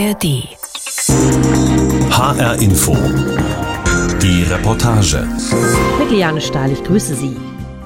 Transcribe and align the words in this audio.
ARD. 0.00 0.48
HR 2.10 2.58
Info. 2.62 2.96
Die 4.22 4.44
Reportage. 4.44 5.28
Mit 5.98 6.10
Liane 6.10 6.40
Stahl, 6.40 6.72
ich 6.72 6.82
grüße 6.84 7.14
Sie. 7.14 7.36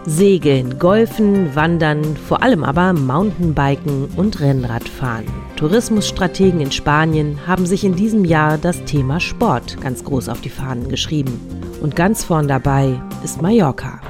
Segeln, 0.06 0.78
Golfen, 0.78 1.56
Wandern, 1.56 2.16
vor 2.16 2.40
allem 2.40 2.62
aber 2.62 2.92
Mountainbiken 2.92 4.10
und 4.14 4.38
Rennradfahren. 4.38 5.26
Tourismusstrategen 5.56 6.60
in 6.60 6.70
Spanien 6.70 7.40
haben 7.48 7.66
sich 7.66 7.82
in 7.82 7.96
diesem 7.96 8.24
Jahr 8.24 8.58
das 8.58 8.84
Thema 8.84 9.18
Sport 9.18 9.80
ganz 9.80 10.04
groß 10.04 10.28
auf 10.28 10.40
die 10.40 10.50
Fahnen 10.50 10.88
geschrieben. 10.88 11.40
Und 11.82 11.96
ganz 11.96 12.22
vorn 12.22 12.46
dabei 12.46 13.00
ist 13.24 13.42
Mallorca. 13.42 14.00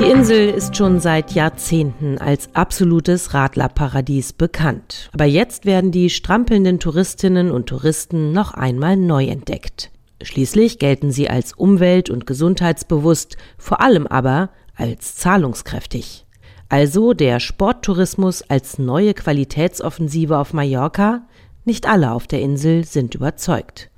Die 0.00 0.06
Insel 0.06 0.48
ist 0.48 0.78
schon 0.78 0.98
seit 0.98 1.32
Jahrzehnten 1.32 2.16
als 2.16 2.48
absolutes 2.54 3.34
Radlerparadies 3.34 4.32
bekannt. 4.32 5.10
Aber 5.12 5.26
jetzt 5.26 5.66
werden 5.66 5.92
die 5.92 6.08
strampelnden 6.08 6.80
Touristinnen 6.80 7.50
und 7.50 7.66
Touristen 7.66 8.32
noch 8.32 8.54
einmal 8.54 8.96
neu 8.96 9.26
entdeckt. 9.26 9.90
Schließlich 10.22 10.78
gelten 10.78 11.12
sie 11.12 11.28
als 11.28 11.52
umwelt- 11.52 12.08
und 12.08 12.26
gesundheitsbewusst, 12.26 13.36
vor 13.58 13.82
allem 13.82 14.06
aber 14.06 14.48
als 14.74 15.16
zahlungskräftig. 15.16 16.24
Also 16.70 17.12
der 17.12 17.38
Sporttourismus 17.38 18.40
als 18.48 18.78
neue 18.78 19.12
Qualitätsoffensive 19.12 20.38
auf 20.38 20.54
Mallorca? 20.54 21.26
Nicht 21.66 21.86
alle 21.86 22.12
auf 22.12 22.26
der 22.26 22.40
Insel 22.40 22.84
sind 22.84 23.14
überzeugt. 23.14 23.90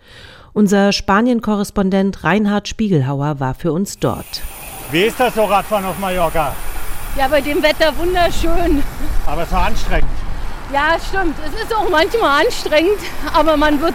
Unser 0.52 0.91
Spanien-Korrespondent 0.91 2.24
Reinhard 2.24 2.66
Spiegelhauer 2.66 3.38
war 3.38 3.55
für 3.55 3.73
uns 3.73 4.01
dort. 4.01 4.43
Wie 4.92 5.05
ist 5.05 5.19
das 5.19 5.34
so 5.34 5.46
Radfahren 5.46 5.87
auf 5.87 5.98
Mallorca? 5.98 6.55
Ja, 7.16 7.27
bei 7.27 7.41
dem 7.41 7.62
Wetter 7.62 7.96
wunderschön. 7.96 8.82
Aber 9.24 9.45
es 9.45 9.51
war 9.51 9.65
anstrengend. 9.65 10.10
Ja, 10.70 10.98
stimmt. 11.09 11.34
Es 11.46 11.62
ist 11.62 11.74
auch 11.74 11.88
manchmal 11.88 12.45
anstrengend, 12.45 12.98
aber 13.32 13.57
man 13.57 13.80
wird 13.80 13.95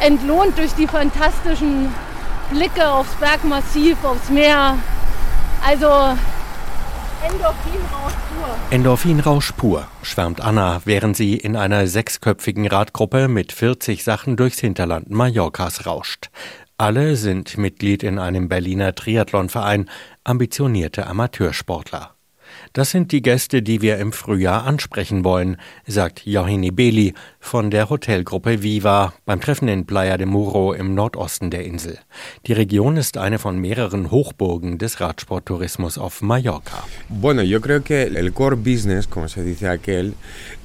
entlohnt 0.00 0.58
durch 0.58 0.72
die 0.72 0.88
fantastischen 0.88 1.94
Blicke 2.50 2.90
aufs 2.90 3.14
Bergmassiv, 3.14 3.96
aufs 4.02 4.28
Meer. 4.28 4.76
Also 5.64 5.86
Endorphinrausch 7.24 8.12
pur. 8.28 8.48
Endorphinrausch 8.70 9.52
pur, 9.52 9.86
schwärmt 10.02 10.40
Anna, 10.40 10.82
während 10.84 11.16
sie 11.16 11.36
in 11.36 11.54
einer 11.54 11.86
sechsköpfigen 11.86 12.66
Radgruppe 12.66 13.28
mit 13.28 13.52
40 13.52 14.02
Sachen 14.02 14.36
durchs 14.36 14.58
Hinterland 14.58 15.10
Mallorcas 15.10 15.86
rauscht. 15.86 16.28
Alle 16.76 17.14
sind 17.14 17.56
Mitglied 17.56 18.02
in 18.02 18.18
einem 18.18 18.48
Berliner 18.48 18.96
Triathlonverein, 18.96 19.88
ambitionierte 20.24 21.06
Amateursportler. 21.06 22.16
Das 22.72 22.90
sind 22.90 23.12
die 23.12 23.22
Gäste, 23.22 23.62
die 23.62 23.80
wir 23.80 23.98
im 23.98 24.12
Frühjahr 24.12 24.64
ansprechen 24.64 25.24
wollen, 25.24 25.56
sagt 25.86 26.26
Johanni 26.26 26.72
Beli 26.72 27.14
von 27.44 27.70
der 27.70 27.90
Hotelgruppe 27.90 28.62
Viva 28.62 29.12
beim 29.26 29.38
Treffen 29.38 29.68
in 29.68 29.84
Playa 29.84 30.16
de 30.16 30.26
Muro 30.26 30.72
im 30.72 30.94
Nordosten 30.94 31.50
der 31.50 31.64
Insel. 31.64 31.98
Die 32.46 32.54
Region 32.54 32.96
ist 32.96 33.18
eine 33.18 33.38
von 33.38 33.58
mehreren 33.58 34.10
Hochburgen 34.10 34.78
des 34.78 34.98
Radsporttourismus 35.00 35.98
auf 35.98 36.22
Mallorca. 36.22 36.82
Bueno, 37.10 37.42
yo 37.42 37.60
creo 37.60 37.82
que 37.82 38.04
el 38.04 38.32
core 38.32 38.56
business, 38.56 39.06
como 39.08 39.28
se 39.28 39.42
dice 39.42 39.68
aquel, 39.68 40.14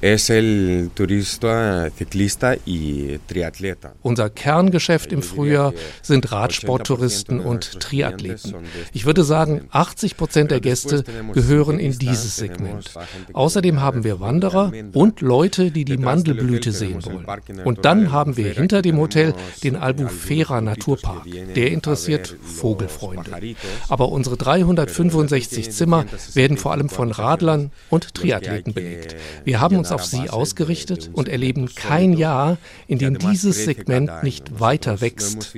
es 0.00 0.30
el 0.30 0.90
turista, 0.94 1.90
ciclista 1.90 2.56
y 2.64 3.18
triatleta. 3.26 3.92
Unser 4.02 4.30
Kerngeschäft 4.30 5.12
im 5.12 5.22
Frühjahr 5.22 5.74
sind 6.00 6.32
Radsporttouristen 6.32 7.40
und 7.40 7.78
Triathleten. 7.80 8.54
Ich 8.94 9.04
würde 9.04 9.22
sagen, 9.22 9.68
80 9.70 10.16
Prozent 10.16 10.50
der 10.50 10.60
Gäste 10.60 11.04
gehören 11.34 11.78
in 11.78 11.92
dieses 11.98 12.36
Segment. 12.36 12.90
Außerdem 13.34 13.82
haben 13.82 14.02
wir 14.02 14.18
Wanderer 14.18 14.72
und 14.94 15.20
Leute, 15.20 15.70
die 15.70 15.84
die 15.84 15.98
Mandelblüte 15.98 16.69
sehen 16.72 17.04
wollen. 17.04 17.26
Und 17.64 17.84
dann 17.84 18.12
haben 18.12 18.36
wir 18.36 18.52
hinter 18.52 18.82
dem 18.82 18.98
Hotel 18.98 19.34
den 19.62 19.76
Albufera 19.76 20.60
Naturpark. 20.60 21.26
Der 21.54 21.70
interessiert 21.70 22.36
Vogelfreunde. 22.42 23.54
Aber 23.88 24.10
unsere 24.10 24.36
365 24.36 25.70
Zimmer 25.70 26.04
werden 26.34 26.56
vor 26.56 26.72
allem 26.72 26.88
von 26.88 27.12
Radlern 27.12 27.70
und 27.88 28.14
Triathleten 28.14 28.74
belegt. 28.74 29.16
Wir 29.44 29.60
haben 29.60 29.76
uns 29.76 29.92
auf 29.92 30.04
sie 30.04 30.30
ausgerichtet 30.30 31.10
und 31.12 31.28
erleben 31.28 31.74
kein 31.74 32.12
Jahr, 32.12 32.58
in 32.86 32.98
dem 32.98 33.18
dieses 33.18 33.64
Segment 33.64 34.22
nicht 34.22 34.60
weiter 34.60 35.00
wächst. 35.00 35.54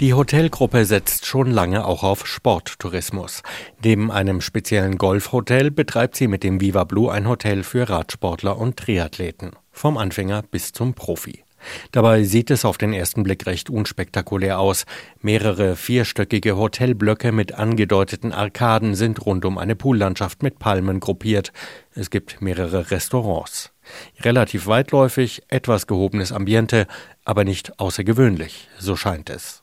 Die 0.00 0.14
Hotelgruppe 0.14 0.84
setzt 0.84 1.26
schon 1.26 1.50
lange 1.50 1.84
auch 1.84 2.04
auf 2.04 2.24
Sporttourismus. 2.26 3.42
Neben 3.82 4.12
einem 4.12 4.40
speziellen 4.40 4.96
Golfhotel 5.28 5.70
betreibt 5.70 6.16
sie 6.16 6.26
mit 6.26 6.42
dem 6.42 6.62
Viva 6.62 6.84
Blue 6.84 7.12
ein 7.12 7.28
Hotel 7.28 7.62
für 7.62 7.86
Radsportler 7.86 8.56
und 8.56 8.78
Triathleten. 8.78 9.50
Vom 9.70 9.98
Anfänger 9.98 10.40
bis 10.40 10.72
zum 10.72 10.94
Profi. 10.94 11.44
Dabei 11.92 12.24
sieht 12.24 12.50
es 12.50 12.64
auf 12.64 12.78
den 12.78 12.94
ersten 12.94 13.24
Blick 13.24 13.44
recht 13.44 13.68
unspektakulär 13.68 14.58
aus. 14.58 14.86
Mehrere 15.20 15.76
vierstöckige 15.76 16.56
Hotelblöcke 16.56 17.30
mit 17.30 17.52
angedeuteten 17.52 18.32
Arkaden 18.32 18.94
sind 18.94 19.26
rund 19.26 19.44
um 19.44 19.58
eine 19.58 19.76
Poollandschaft 19.76 20.42
mit 20.42 20.58
Palmen 20.58 20.98
gruppiert. 20.98 21.52
Es 21.94 22.08
gibt 22.08 22.40
mehrere 22.40 22.90
Restaurants. 22.90 23.74
Relativ 24.22 24.66
weitläufig, 24.66 25.42
etwas 25.48 25.86
gehobenes 25.86 26.32
Ambiente, 26.32 26.86
aber 27.26 27.44
nicht 27.44 27.78
außergewöhnlich, 27.78 28.70
so 28.78 28.96
scheint 28.96 29.28
es. 29.28 29.60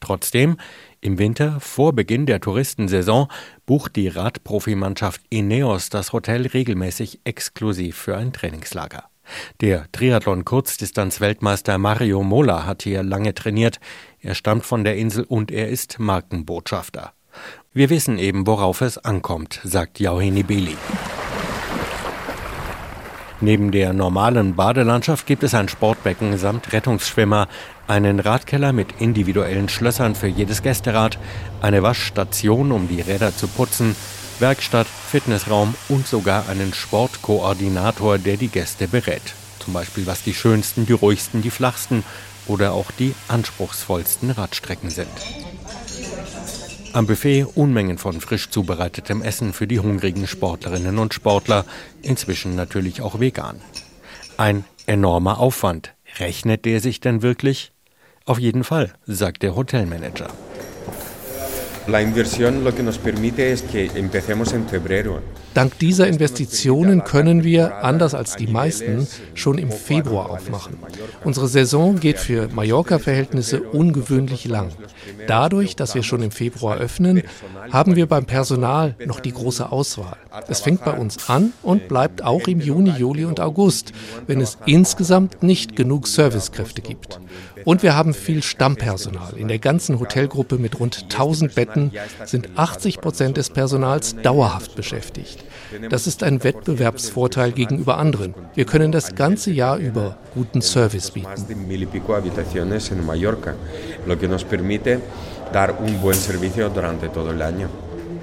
Trotzdem, 0.00 0.58
im 1.02 1.18
Winter, 1.18 1.60
vor 1.60 1.92
Beginn 1.92 2.24
der 2.26 2.40
Touristensaison, 2.40 3.28
bucht 3.66 3.96
die 3.96 4.08
Radprofimannschaft 4.08 5.20
Ineos 5.28 5.90
das 5.90 6.12
Hotel 6.12 6.46
regelmäßig 6.46 7.20
exklusiv 7.24 7.96
für 7.96 8.16
ein 8.16 8.32
Trainingslager. 8.32 9.04
Der 9.60 9.90
Triathlon-Kurzdistanz-Weltmeister 9.92 11.76
Mario 11.78 12.22
Mola 12.22 12.64
hat 12.64 12.82
hier 12.84 13.02
lange 13.02 13.34
trainiert. 13.34 13.80
Er 14.20 14.34
stammt 14.34 14.64
von 14.64 14.84
der 14.84 14.96
Insel 14.96 15.24
und 15.24 15.50
er 15.50 15.68
ist 15.68 15.98
Markenbotschafter. 15.98 17.12
Wir 17.72 17.90
wissen 17.90 18.18
eben, 18.18 18.46
worauf 18.46 18.80
es 18.80 18.98
ankommt, 18.98 19.60
sagt 19.64 20.00
Jauheni 20.00 20.42
Beli. 20.42 20.76
Neben 23.42 23.72
der 23.72 23.92
normalen 23.92 24.54
Badelandschaft 24.54 25.26
gibt 25.26 25.42
es 25.42 25.52
ein 25.52 25.68
Sportbecken 25.68 26.38
samt 26.38 26.72
Rettungsschwimmer, 26.72 27.48
einen 27.88 28.20
Radkeller 28.20 28.72
mit 28.72 29.00
individuellen 29.00 29.68
Schlössern 29.68 30.14
für 30.14 30.28
jedes 30.28 30.62
Gästerad, 30.62 31.18
eine 31.60 31.82
Waschstation, 31.82 32.70
um 32.70 32.86
die 32.86 33.00
Räder 33.00 33.36
zu 33.36 33.48
putzen, 33.48 33.96
Werkstatt, 34.38 34.86
Fitnessraum 34.86 35.74
und 35.88 36.06
sogar 36.06 36.48
einen 36.48 36.72
Sportkoordinator, 36.72 38.18
der 38.18 38.36
die 38.36 38.46
Gäste 38.46 38.86
berät. 38.86 39.34
Zum 39.58 39.72
Beispiel, 39.72 40.06
was 40.06 40.22
die 40.22 40.34
schönsten, 40.34 40.86
die 40.86 40.92
ruhigsten, 40.92 41.42
die 41.42 41.50
flachsten 41.50 42.04
oder 42.46 42.72
auch 42.72 42.92
die 42.92 43.12
anspruchsvollsten 43.26 44.30
Radstrecken 44.30 44.90
sind. 44.90 45.08
Am 46.94 47.06
Buffet 47.06 47.46
Unmengen 47.54 47.96
von 47.96 48.20
frisch 48.20 48.50
zubereitetem 48.50 49.22
Essen 49.22 49.54
für 49.54 49.66
die 49.66 49.80
hungrigen 49.80 50.26
Sportlerinnen 50.26 50.98
und 50.98 51.14
Sportler, 51.14 51.64
inzwischen 52.02 52.54
natürlich 52.54 53.00
auch 53.00 53.18
vegan. 53.18 53.62
Ein 54.36 54.64
enormer 54.84 55.38
Aufwand. 55.38 55.94
Rechnet 56.18 56.66
der 56.66 56.80
sich 56.80 57.00
denn 57.00 57.22
wirklich? 57.22 57.72
Auf 58.26 58.38
jeden 58.38 58.62
Fall, 58.62 58.92
sagt 59.06 59.42
der 59.42 59.56
Hotelmanager. 59.56 60.28
La 61.88 62.00
inversión 62.00 62.62
lo 62.62 62.74
que 62.74 62.82
nos 62.82 62.98
permite 62.98 63.52
es 63.52 63.62
que 63.62 63.86
empecemos 63.94 64.52
en 64.52 64.68
febrero. 64.68 65.20
Dank 65.54 65.78
dieser 65.80 66.06
Investitionen 66.06 67.04
können 67.04 67.44
wir, 67.44 67.84
anders 67.84 68.14
als 68.14 68.36
die 68.36 68.46
meisten, 68.46 69.06
schon 69.34 69.58
im 69.58 69.70
Februar 69.70 70.30
aufmachen. 70.30 70.78
Unsere 71.24 71.46
Saison 71.46 72.00
geht 72.00 72.18
für 72.18 72.48
Mallorca-Verhältnisse 72.48 73.60
ungewöhnlich 73.60 74.46
lang. 74.46 74.70
Dadurch, 75.26 75.76
dass 75.76 75.94
wir 75.94 76.02
schon 76.02 76.22
im 76.22 76.30
Februar 76.30 76.78
öffnen, 76.78 77.22
haben 77.70 77.96
wir 77.96 78.06
beim 78.06 78.24
Personal 78.24 78.94
noch 79.04 79.20
die 79.20 79.32
große 79.32 79.70
Auswahl. 79.70 80.16
Es 80.48 80.60
fängt 80.60 80.84
bei 80.84 80.92
uns 80.92 81.28
an 81.28 81.52
und 81.62 81.88
bleibt 81.88 82.24
auch 82.24 82.46
im 82.46 82.60
Juni, 82.60 82.90
Juli 82.90 83.26
und 83.26 83.38
August, 83.38 83.92
wenn 84.26 84.40
es 84.40 84.56
insgesamt 84.64 85.42
nicht 85.42 85.76
genug 85.76 86.08
Servicekräfte 86.08 86.80
gibt. 86.80 87.20
Und 87.64 87.82
wir 87.82 87.94
haben 87.94 88.14
viel 88.14 88.42
Stammpersonal. 88.42 89.34
In 89.36 89.48
der 89.48 89.58
ganzen 89.58 90.00
Hotelgruppe 90.00 90.58
mit 90.58 90.80
rund 90.80 91.04
1000 91.04 91.54
Betten 91.54 91.92
sind 92.24 92.50
80 92.56 93.00
Prozent 93.00 93.36
des 93.36 93.50
Personals 93.50 94.16
dauerhaft 94.16 94.74
beschäftigt. 94.74 95.44
Das 95.90 96.06
ist 96.06 96.22
ein 96.22 96.44
Wettbewerbsvorteil 96.44 97.52
gegenüber 97.52 97.98
anderen. 97.98 98.34
Wir 98.54 98.64
können 98.64 98.92
das 98.92 99.14
ganze 99.14 99.50
Jahr 99.50 99.78
über 99.78 100.18
guten 100.34 100.62
Service 100.62 101.10
bieten. 101.10 101.28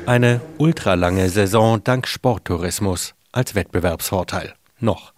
Eine 0.06 0.42
ultralange 0.58 1.30
Saison 1.30 1.84
dank 1.84 2.08
Sporttourismus 2.08 3.14
als 3.32 3.56
Wettbewerbsvorteil. 3.56 4.54
Noch. 4.80 5.14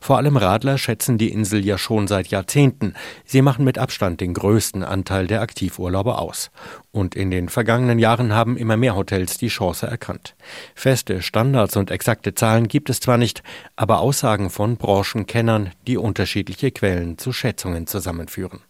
Vor 0.00 0.16
allem 0.16 0.36
Radler 0.36 0.78
schätzen 0.78 1.18
die 1.18 1.30
Insel 1.30 1.64
ja 1.64 1.78
schon 1.78 2.06
seit 2.06 2.28
Jahrzehnten. 2.28 2.94
Sie 3.24 3.42
machen 3.42 3.64
mit 3.64 3.78
Abstand 3.78 4.20
den 4.20 4.34
größten 4.34 4.82
Anteil 4.82 5.26
der 5.26 5.40
Aktivurlauber 5.40 6.20
aus. 6.20 6.50
Und 6.90 7.14
in 7.14 7.30
den 7.30 7.48
vergangenen 7.48 7.98
Jahren 7.98 8.32
haben 8.32 8.56
immer 8.56 8.76
mehr 8.76 8.96
Hotels 8.96 9.38
die 9.38 9.48
Chance 9.48 9.86
erkannt. 9.86 10.36
Feste 10.74 11.22
Standards 11.22 11.76
und 11.76 11.90
exakte 11.90 12.34
Zahlen 12.34 12.68
gibt 12.68 12.90
es 12.90 13.00
zwar 13.00 13.18
nicht, 13.18 13.42
aber 13.76 14.00
Aussagen 14.00 14.50
von 14.50 14.76
Branchenkennern, 14.76 15.72
die 15.86 15.96
unterschiedliche 15.96 16.70
Quellen 16.70 17.18
zu 17.18 17.32
Schätzungen 17.32 17.86
zusammenführen. 17.86 18.60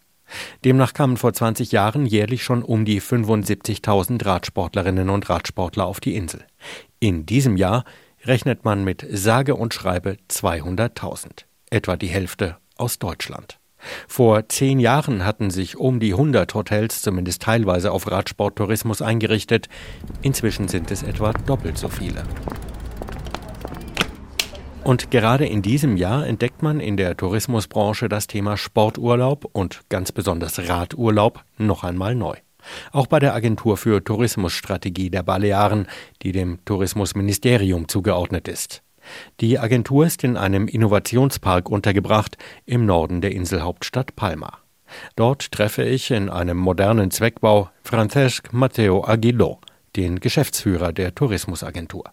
Demnach 0.64 0.94
kamen 0.94 1.16
vor 1.16 1.32
20 1.32 1.72
Jahren 1.72 2.06
jährlich 2.06 2.42
schon 2.42 2.62
um 2.62 2.84
die 2.84 3.00
75.000 3.00 4.24
Radsportlerinnen 4.24 5.10
und 5.10 5.28
Radsportler 5.28 5.86
auf 5.86 6.00
die 6.00 6.16
Insel. 6.16 6.44
In 6.98 7.26
diesem 7.26 7.56
Jahr 7.56 7.84
rechnet 8.26 8.64
man 8.64 8.84
mit 8.84 9.06
sage 9.10 9.54
und 9.54 9.74
schreibe 9.74 10.16
200.000, 10.30 11.44
etwa 11.70 11.96
die 11.96 12.08
Hälfte 12.08 12.56
aus 12.76 12.98
Deutschland. 12.98 13.58
Vor 14.08 14.48
zehn 14.48 14.80
Jahren 14.80 15.24
hatten 15.24 15.50
sich 15.50 15.76
um 15.76 16.00
die 16.00 16.12
100 16.12 16.54
Hotels 16.54 17.02
zumindest 17.02 17.42
teilweise 17.42 17.92
auf 17.92 18.10
Radsporttourismus 18.10 19.02
eingerichtet. 19.02 19.68
Inzwischen 20.22 20.68
sind 20.68 20.90
es 20.90 21.02
etwa 21.02 21.32
doppelt 21.32 21.76
so 21.76 21.88
viele. 21.88 22.22
Und 24.84 25.10
gerade 25.10 25.46
in 25.46 25.62
diesem 25.62 25.96
Jahr 25.96 26.26
entdeckt 26.26 26.62
man 26.62 26.78
in 26.78 26.98
der 26.98 27.16
Tourismusbranche 27.16 28.10
das 28.10 28.26
Thema 28.26 28.58
Sporturlaub 28.58 29.48
und 29.52 29.80
ganz 29.88 30.12
besonders 30.12 30.68
Radurlaub 30.68 31.42
noch 31.56 31.84
einmal 31.84 32.14
neu. 32.14 32.36
Auch 32.92 33.06
bei 33.06 33.18
der 33.18 33.34
Agentur 33.34 33.76
für 33.76 34.02
Tourismusstrategie 34.02 35.10
der 35.10 35.22
Balearen, 35.22 35.86
die 36.22 36.32
dem 36.32 36.64
Tourismusministerium 36.64 37.88
zugeordnet 37.88 38.48
ist. 38.48 38.82
Die 39.40 39.58
Agentur 39.58 40.06
ist 40.06 40.24
in 40.24 40.36
einem 40.36 40.66
Innovationspark 40.68 41.68
untergebracht 41.68 42.36
im 42.64 42.86
Norden 42.86 43.20
der 43.20 43.32
Inselhauptstadt 43.32 44.16
Palma. 44.16 44.58
Dort 45.16 45.50
treffe 45.52 45.82
ich 45.82 46.10
in 46.10 46.28
einem 46.28 46.56
modernen 46.56 47.10
Zweckbau 47.10 47.70
Francesc 47.82 48.52
Matteo 48.52 49.04
Aguiló, 49.04 49.58
den 49.96 50.20
Geschäftsführer 50.20 50.92
der 50.92 51.14
Tourismusagentur. 51.14 52.04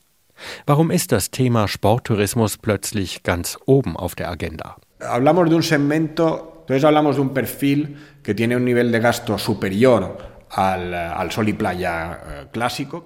Warum 0.66 0.90
ist 0.90 1.12
das 1.12 1.30
Thema 1.30 1.68
Sporttourismus 1.68 2.58
plötzlich 2.58 3.24
ganz 3.24 3.58
oben 3.66 3.96
auf 3.96 4.16
der 4.16 4.30
Agenda? 4.30 4.78
Hablamos 5.00 5.50
de 5.50 5.56
un 5.56 5.64
segmento, 5.64 6.62
entonces 6.62 6.84
hablamos 6.84 7.16
de 7.16 7.22
un 7.22 7.34
perfil 7.34 7.98
que 8.24 8.34
tiene 8.34 8.56
un 8.56 8.64
nivel 8.64 8.92
de 8.92 9.00
gasto 9.00 9.38
superior 9.38 10.18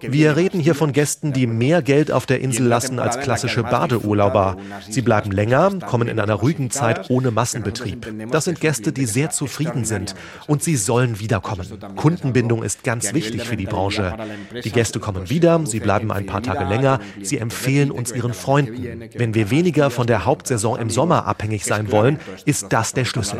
Wir 0.01 0.36
reden 0.36 0.59
hier 0.59 0.74
von 0.74 0.92
Gästen, 0.94 1.31
die 1.31 1.45
mehr 1.45 1.81
Geld 1.81 2.12
auf 2.12 2.25
der 2.25 2.42
Insel 2.42 2.65
lassen 2.65 3.00
als 3.00 3.19
klassische 3.19 3.62
Badeurlauber. 3.63 4.57
Sie 4.89 5.01
bleiben 5.01 5.31
länger, 5.31 5.71
kommen 5.86 6.07
in 6.07 6.19
einer 6.19 6.33
ruhigen 6.33 6.71
Zeit 6.71 7.09
ohne 7.09 7.31
Massenbetrieb. 7.31 8.31
Das 8.31 8.45
sind 8.45 8.59
Gäste, 8.59 8.92
die 8.92 9.06
sehr 9.06 9.30
zufrieden 9.30 9.86
sind 9.86 10.15
und 10.47 10.63
sie 10.63 10.75
sollen 10.75 11.19
wiederkommen. 11.19 11.68
Kundenbindung 11.95 12.63
ist 12.63 12.83
ganz 12.83 13.13
wichtig 13.13 13.44
für 13.44 13.57
die 13.57 13.65
Branche. 13.65 14.15
Die 14.63 14.71
Gäste 14.71 15.00
kommen 15.00 15.30
wieder, 15.30 15.62
sie 15.65 15.80
bleiben 15.80 16.12
ein 16.12 16.25
paar 16.25 16.41
Tage 16.41 16.65
länger, 16.65 17.00
sie 17.21 17.38
empfehlen 17.38 17.91
uns 17.91 18.12
ihren 18.12 18.33
Freunden. 18.33 19.03
Wenn 19.15 19.36
wir 19.36 19.51
weniger 19.51 19.89
von 19.91 20.07
der 20.07 20.25
Hauptsaison 20.25 20.80
im 20.80 20.89
Sommer 20.89 21.25
abhängig 21.27 21.65
sein 21.65 21.91
wollen, 21.91 22.19
ist 22.45 22.74
das 22.74 22.94
der 22.94 23.06
Schlüssel 23.06 23.39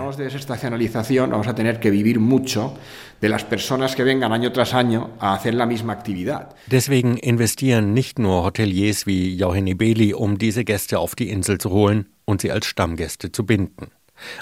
de 3.22 3.30
las 3.30 3.44
personas 3.44 3.96
que 3.96 4.04
vengan 4.04 4.34
año 4.34 4.52
tras 4.52 4.74
año 4.74 5.12
a 5.20 5.34
hacer 5.34 5.54
la 5.54 5.66
misma 5.66 5.94
actividad. 5.94 6.56
Deswegen 6.68 7.18
investieren 7.18 7.94
nicht 7.94 8.20
nur 8.20 8.44
Hoteliers 8.44 9.06
wie 9.06 9.36
Johanny 9.36 9.74
Beli, 9.74 10.14
um 10.14 10.38
diese 10.38 10.64
Gäste 10.64 11.00
auf 11.00 11.16
die 11.16 11.30
Insel 11.30 11.58
zu 11.58 11.70
holen 11.70 12.08
und 12.26 12.42
sie 12.42 12.52
als 12.52 12.66
Stammgäste 12.66 13.32
zu 13.32 13.46
binden. 13.46 13.92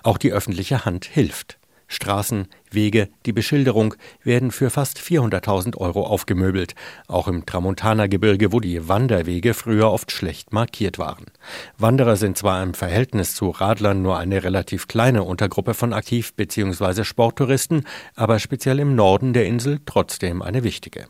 Auch 0.03 0.17
die 0.17 0.31
öffentliche 0.31 0.85
Hand 0.85 1.05
hilft. 1.05 1.57
Straßen, 1.93 2.47
Wege, 2.71 3.09
die 3.25 3.33
Beschilderung 3.33 3.95
werden 4.23 4.51
für 4.51 4.69
fast 4.69 4.99
400.000 4.99 5.77
Euro 5.77 6.05
aufgemöbelt, 6.05 6.75
auch 7.07 7.27
im 7.27 7.45
Tramontana-Gebirge, 7.45 8.51
wo 8.51 8.59
die 8.59 8.87
Wanderwege 8.87 9.53
früher 9.53 9.91
oft 9.91 10.11
schlecht 10.11 10.53
markiert 10.53 10.97
waren. 10.97 11.25
Wanderer 11.77 12.15
sind 12.15 12.37
zwar 12.37 12.61
im 12.63 12.73
Verhältnis 12.73 13.35
zu 13.35 13.49
Radlern 13.49 14.01
nur 14.01 14.17
eine 14.17 14.43
relativ 14.43 14.87
kleine 14.87 15.23
Untergruppe 15.23 15.73
von 15.73 15.93
Aktiv- 15.93 16.33
bzw. 16.33 17.03
Sporttouristen, 17.03 17.85
aber 18.15 18.39
speziell 18.39 18.79
im 18.79 18.95
Norden 18.95 19.33
der 19.33 19.45
Insel 19.45 19.79
trotzdem 19.85 20.41
eine 20.41 20.63
wichtige. 20.63 21.07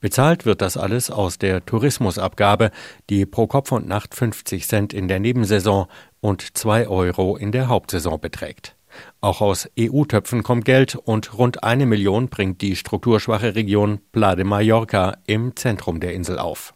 Bezahlt 0.00 0.46
wird 0.46 0.62
das 0.62 0.76
alles 0.76 1.10
aus 1.10 1.38
der 1.38 1.66
Tourismusabgabe, 1.66 2.70
die 3.10 3.26
pro 3.26 3.48
Kopf 3.48 3.72
und 3.72 3.88
Nacht 3.88 4.14
50 4.14 4.68
Cent 4.68 4.92
in 4.92 5.08
der 5.08 5.18
Nebensaison 5.18 5.88
und 6.20 6.56
2 6.56 6.86
Euro 6.86 7.36
in 7.36 7.50
der 7.50 7.66
Hauptsaison 7.66 8.20
beträgt. 8.20 8.77
Auch 9.20 9.40
aus 9.40 9.68
EU-Töpfen 9.78 10.42
kommt 10.42 10.64
Geld 10.64 10.94
und 10.94 11.36
rund 11.36 11.64
eine 11.64 11.86
Million 11.86 12.28
bringt 12.28 12.60
die 12.60 12.76
strukturschwache 12.76 13.54
Region 13.54 14.00
Pla 14.12 14.36
de 14.36 14.44
Mallorca 14.44 15.18
im 15.26 15.56
Zentrum 15.56 16.00
der 16.00 16.14
Insel 16.14 16.38
auf. 16.38 16.74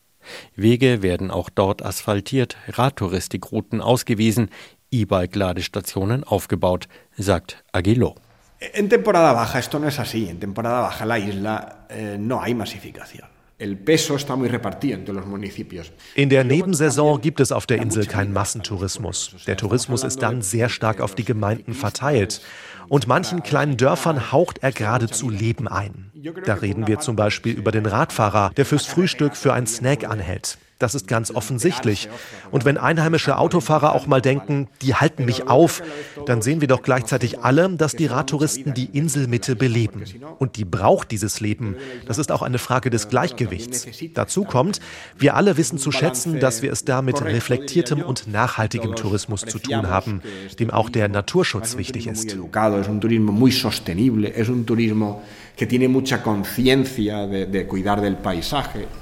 Wege 0.55 1.03
werden 1.03 1.31
auch 1.31 1.51
dort 1.51 1.85
asphaltiert, 1.85 2.57
Radtouristikrouten 2.69 3.81
ausgewiesen, 3.81 4.51
E-Bike-Ladestationen 4.91 6.25
aufgebaut, 6.25 6.89
sagt 7.17 7.65
Aguilo. 7.73 8.15
En 8.73 8.89
temporada 8.89 9.33
baja 9.33 9.59
esto 9.59 9.81
no 9.81 9.89
es 9.89 9.99
así. 9.99 10.29
En 10.29 10.39
temporada 10.39 10.83
baja 10.83 11.05
la 11.05 11.19
isla 11.19 11.87
eh, 11.89 12.17
no 12.17 12.41
hay 12.41 12.55
masificación. 12.55 13.32
In 16.15 16.29
der 16.29 16.45
Nebensaison 16.45 17.21
gibt 17.21 17.41
es 17.41 17.53
auf 17.53 17.67
der 17.67 17.81
Insel 17.81 18.07
keinen 18.07 18.33
Massentourismus. 18.33 19.37
Der 19.47 19.57
Tourismus 19.57 20.03
ist 20.03 20.21
dann 20.21 20.43
sehr 20.43 20.69
stark 20.69 21.01
auf 21.01 21.15
die 21.15 21.25
Gemeinden 21.25 21.75
verteilt. 21.75 22.41
Und 22.89 23.07
manchen 23.07 23.45
kleinen 23.45 23.77
Dörfern 23.77 24.33
haucht 24.33 24.59
er 24.63 24.73
geradezu 24.73 25.31
Leben 25.31 25.69
ein. 25.69 26.11
Da 26.45 26.55
reden 26.55 26.89
wir 26.89 26.99
zum 26.99 27.15
Beispiel 27.15 27.55
über 27.55 27.71
den 27.71 27.87
Radfahrer, 27.87 28.51
der 28.57 28.67
fürs 28.67 28.87
Frühstück 28.87 29.37
für 29.37 29.53
einen 29.53 29.69
Snack 29.69 30.09
anhält. 30.11 30.59
Das 30.83 30.97
ist 30.97 31.07
ganz 31.07 31.31
offensichtlich. 31.31 32.09
Und 32.51 32.65
wenn 32.65 32.77
einheimische 32.77 33.39
Autofahrer 33.39 33.95
auch 33.95 34.09
mal 34.09 34.21
denken, 34.21 34.67
die 34.83 34.97
halten 34.97 35.25
mich 35.25 35.47
auf, 35.47 35.81
dann 36.27 36.43
sehen 36.43 36.61
wir 36.61 36.67
doch 36.67 36.83
gleichzeitig 36.83 37.39
alle, 37.39 37.69
dass 37.71 37.93
die 37.93 38.07
Radtouristen 38.07 38.75
die 38.75 38.87
Inselmitte 38.87 39.55
beleben. 39.55 40.03
Und 40.41 40.57
die 40.57 40.65
braucht 40.65 41.13
dieses 41.13 41.39
Leben. 41.39 41.77
Das 42.09 42.19
ist 42.19 42.33
auch 42.33 42.43
eine 42.43 42.59
Frage 42.59 42.91
des 42.91 43.09
Gleichgewichts. 43.09 43.87
Dazu 44.13 44.43
kommt, 44.43 44.81
wir 45.17 45.37
alle 45.37 45.57
wissen 45.57 45.79
zu 45.79 45.93
schätzen, 45.93 46.41
dass 46.41 46.63
wir 46.63 46.73
es 46.73 46.85
da 46.85 47.01
mit 47.01 47.23
reflektiertem 47.23 48.03
und 48.03 48.27
nachhaltigem 48.27 48.97
Tourismus 48.97 49.43
zu 49.43 49.61
tun 49.61 49.87
haben, 49.87 50.21
dem 50.59 50.73
auch 50.73 50.91
der 50.91 51.09
Naturschutz 51.09 51.77
wichtig 51.77 52.09
ist. 52.09 52.37
que 55.55 55.67
tiene 55.67 55.87
mucha 55.87 56.23
conciencia 56.23 57.27
de, 57.27 57.45
de 57.45 57.67
cuidar 57.67 58.01
del 58.01 58.17
paisaje. 58.17 59.02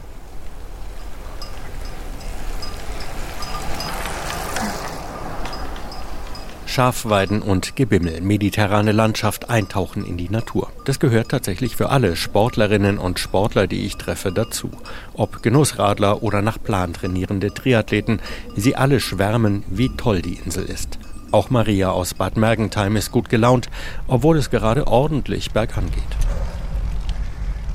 Schafweiden 6.80 7.42
und 7.42 7.76
Gebimmel, 7.76 8.22
mediterrane 8.22 8.92
Landschaft, 8.92 9.50
eintauchen 9.50 10.02
in 10.02 10.16
die 10.16 10.30
Natur. 10.30 10.72
Das 10.86 10.98
gehört 10.98 11.28
tatsächlich 11.28 11.76
für 11.76 11.90
alle 11.90 12.16
Sportlerinnen 12.16 12.96
und 12.96 13.18
Sportler, 13.18 13.66
die 13.66 13.84
ich 13.84 13.98
treffe, 13.98 14.32
dazu. 14.32 14.70
Ob 15.12 15.42
Genussradler 15.42 16.22
oder 16.22 16.40
nach 16.40 16.56
Plan 16.58 16.94
trainierende 16.94 17.52
Triathleten, 17.52 18.22
sie 18.56 18.76
alle 18.76 18.98
schwärmen, 19.00 19.62
wie 19.68 19.94
toll 19.94 20.22
die 20.22 20.36
Insel 20.42 20.64
ist. 20.64 20.98
Auch 21.32 21.50
Maria 21.50 21.90
aus 21.90 22.14
Bad 22.14 22.38
Mergentheim 22.38 22.96
ist 22.96 23.12
gut 23.12 23.28
gelaunt, 23.28 23.68
obwohl 24.08 24.38
es 24.38 24.48
gerade 24.48 24.86
ordentlich 24.86 25.50
bergan 25.50 25.90
geht. 25.90 26.16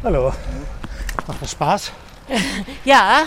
Hallo. 0.04 0.34
Macht 1.28 1.44
das 1.44 1.52
Spaß? 1.52 1.92
ja. 2.86 3.26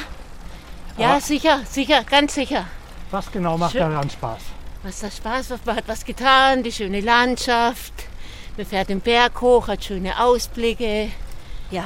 Ja, 0.96 1.10
Aber 1.10 1.20
sicher, 1.20 1.60
sicher, 1.70 2.02
ganz 2.02 2.34
sicher. 2.34 2.64
Was 3.12 3.30
genau 3.30 3.56
macht 3.56 3.76
daran 3.76 4.10
Spaß? 4.10 4.57
Was 4.82 5.00
da 5.00 5.10
Spaß 5.10 5.50
macht. 5.50 5.66
Man 5.66 5.76
hat 5.76 5.88
was 5.88 6.04
getan, 6.04 6.62
die 6.62 6.72
schöne 6.72 7.00
Landschaft. 7.00 7.92
Man 8.56 8.66
fährt 8.66 8.88
den 8.88 9.00
Berg 9.00 9.40
hoch, 9.40 9.68
hat 9.68 9.84
schöne 9.84 10.20
Ausblicke. 10.20 11.08
Ja. 11.70 11.84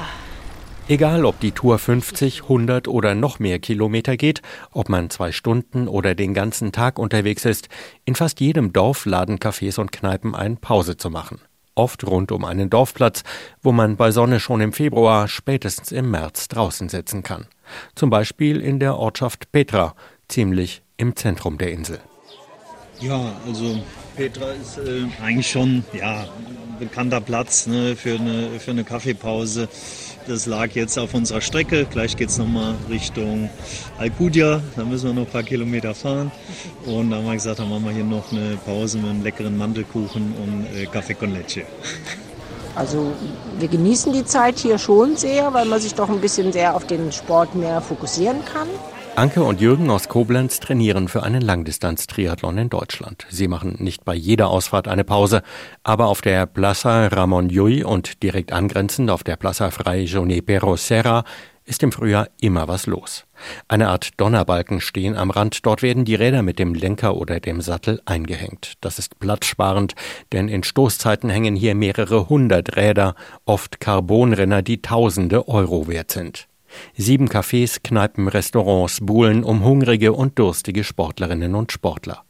Egal, 0.87 1.23
ob 1.23 1.39
die 1.39 1.53
Tour 1.53 1.79
50, 1.79 2.43
100 2.43 2.89
oder 2.89 3.15
noch 3.15 3.39
mehr 3.39 3.59
Kilometer 3.59 4.17
geht, 4.17 4.41
ob 4.71 4.89
man 4.89 5.09
zwei 5.09 5.31
Stunden 5.31 5.87
oder 5.87 6.13
den 6.13 6.33
ganzen 6.33 6.73
Tag 6.73 6.99
unterwegs 6.99 7.45
ist, 7.45 7.69
in 8.03 8.15
fast 8.15 8.41
jedem 8.41 8.73
Dorf 8.73 9.05
laden 9.05 9.39
Cafés 9.39 9.79
und 9.79 9.93
Kneipen 9.93 10.35
ein, 10.35 10.57
Pause 10.57 10.97
zu 10.97 11.09
machen. 11.09 11.39
Oft 11.75 12.05
rund 12.05 12.31
um 12.33 12.43
einen 12.43 12.69
Dorfplatz, 12.69 13.23
wo 13.61 13.71
man 13.71 13.95
bei 13.95 14.11
Sonne 14.11 14.41
schon 14.41 14.59
im 14.59 14.73
Februar, 14.73 15.29
spätestens 15.29 15.91
im 15.93 16.11
März 16.11 16.49
draußen 16.49 16.89
sitzen 16.89 17.23
kann. 17.23 17.47
Zum 17.95 18.09
Beispiel 18.09 18.59
in 18.59 18.79
der 18.79 18.97
Ortschaft 18.97 19.51
Petra, 19.53 19.95
ziemlich 20.27 20.83
im 20.97 21.15
Zentrum 21.15 21.57
der 21.57 21.71
Insel. 21.71 21.99
Ja, 23.03 23.33
also 23.45 23.79
Petra 24.15 24.51
ist 24.51 24.77
äh, 24.77 25.05
eigentlich 25.21 25.51
schon 25.51 25.83
ja, 25.91 26.21
ein 26.21 26.77
bekannter 26.79 27.19
Platz 27.19 27.67
ne, 27.67 27.97
für, 27.97 28.15
eine, 28.15 28.59
für 28.59 28.71
eine 28.71 28.85
Kaffeepause. 28.85 29.67
Das 30.25 30.45
lag 30.45 30.69
jetzt 30.71 30.97
auf 30.97 31.13
unserer 31.13 31.41
Strecke. 31.41 31.83
Gleich 31.83 32.15
geht 32.15 32.29
es 32.29 32.37
nochmal 32.37 32.75
Richtung 32.89 33.49
Alcudia. 33.97 34.61
Da 34.77 34.85
müssen 34.85 35.07
wir 35.07 35.13
noch 35.13 35.23
ein 35.23 35.31
paar 35.31 35.43
Kilometer 35.43 35.93
fahren. 35.93 36.31
Und 36.85 37.09
da 37.09 37.17
haben 37.17 37.25
wir 37.25 37.33
gesagt, 37.33 37.59
dann 37.59 37.69
machen 37.69 37.83
wir 37.83 37.91
hier 37.91 38.05
noch 38.05 38.31
eine 38.31 38.57
Pause 38.65 38.99
mit 38.99 39.09
einem 39.09 39.21
leckeren 39.21 39.57
Mandelkuchen 39.57 40.33
und 40.41 40.67
äh, 40.73 40.85
Kaffee 40.85 41.15
con 41.15 41.33
leche. 41.33 41.65
Also 42.73 43.11
wir 43.59 43.67
genießen 43.67 44.13
die 44.13 44.23
Zeit 44.23 44.59
hier 44.59 44.77
schon 44.77 45.17
sehr, 45.17 45.53
weil 45.53 45.65
man 45.65 45.81
sich 45.81 45.93
doch 45.93 46.09
ein 46.09 46.21
bisschen 46.21 46.53
sehr 46.53 46.73
auf 46.73 46.87
den 46.87 47.11
Sport 47.11 47.53
mehr 47.53 47.81
fokussieren 47.81 48.45
kann. 48.45 48.69
Anke 49.15 49.43
und 49.43 49.61
Jürgen 49.61 49.91
aus 49.91 50.09
Koblenz 50.09 50.59
trainieren 50.59 51.07
für 51.07 51.21
einen 51.21 51.41
Langdistanz-Triathlon 51.41 52.57
in 52.57 52.69
Deutschland. 52.69 53.27
Sie 53.29 53.47
machen 53.47 53.75
nicht 53.77 54.05
bei 54.05 54.15
jeder 54.15 54.49
Ausfahrt 54.49 54.87
eine 54.87 55.03
Pause, 55.03 55.43
aber 55.83 56.07
auf 56.07 56.21
der 56.21 56.47
Plaza 56.47 57.07
Ramon 57.07 57.49
Llull 57.49 57.83
und 57.83 58.23
direkt 58.23 58.51
angrenzend 58.51 59.11
auf 59.11 59.23
der 59.23 59.35
Plaza 59.35 59.69
Fray 59.69 60.05
Junipero 60.05 60.77
Serra 60.77 61.25
ist 61.63 61.83
im 61.83 61.91
Frühjahr 61.91 62.27
immer 62.41 62.67
was 62.67 62.87
los. 62.87 63.25
Eine 63.67 63.89
Art 63.89 64.19
Donnerbalken 64.19 64.81
stehen 64.81 65.15
am 65.15 65.29
Rand, 65.29 65.63
dort 65.63 65.83
werden 65.83 66.05
die 66.05 66.15
Räder 66.15 66.41
mit 66.41 66.57
dem 66.57 66.73
Lenker 66.73 67.15
oder 67.15 67.39
dem 67.39 67.61
Sattel 67.61 68.01
eingehängt. 68.05 68.73
Das 68.81 68.97
ist 68.97 69.19
platzsparend, 69.19 69.93
denn 70.31 70.47
in 70.47 70.63
Stoßzeiten 70.63 71.29
hängen 71.29 71.55
hier 71.55 71.75
mehrere 71.75 72.29
hundert 72.29 72.77
Räder, 72.77 73.13
oft 73.45 73.79
Carbonrenner, 73.79 74.63
die 74.63 74.81
tausende 74.81 75.47
Euro 75.47 75.87
wert 75.87 76.09
sind. 76.09 76.47
Sieben 76.95 77.29
Cafés, 77.29 77.79
Kneipen, 77.83 78.27
Restaurants 78.27 78.99
buhlen 79.01 79.43
um 79.43 79.63
hungrige 79.63 80.13
und 80.13 80.37
durstige 80.39 80.83
Sportlerinnen 80.83 81.55
und 81.55 81.71
Sportler. 81.71 82.23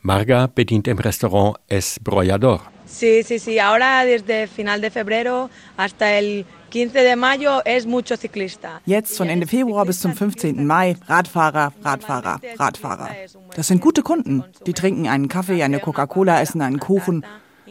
Marga 0.00 0.46
bedient 0.46 0.88
im 0.88 0.98
Restaurant 0.98 1.56
Es 1.68 1.98
Brollador. 2.00 2.60
Sí, 2.86 3.22
sí, 3.22 3.38
sí. 3.38 3.58
Ahora 3.58 4.04
desde 4.04 4.46
final 4.46 4.80
de 4.80 4.90
febrero 4.90 5.48
hasta 5.76 6.10
el 6.18 6.44
15 6.70 7.02
de 7.02 7.16
mayo 7.16 7.60
es 7.64 7.86
mucho 7.86 8.16
ciclista. 8.16 8.80
Jetzt 8.84 9.16
von 9.16 9.28
Ende 9.28 9.46
Februar 9.46 9.86
bis 9.86 10.00
zum 10.00 10.12
15. 10.12 10.66
Mai 10.66 10.96
Radfahrer, 11.06 11.72
Radfahrer, 11.82 12.40
Radfahrer. 12.58 13.08
Das 13.56 13.68
sind 13.68 13.80
gute 13.80 14.02
Kunden. 14.02 14.44
Die 14.66 14.72
trinken 14.74 15.08
einen 15.08 15.28
Kaffee, 15.28 15.62
eine 15.62 15.78
Coca-Cola, 15.78 16.40
essen 16.40 16.60
einen 16.60 16.80
Kuchen 16.80 17.24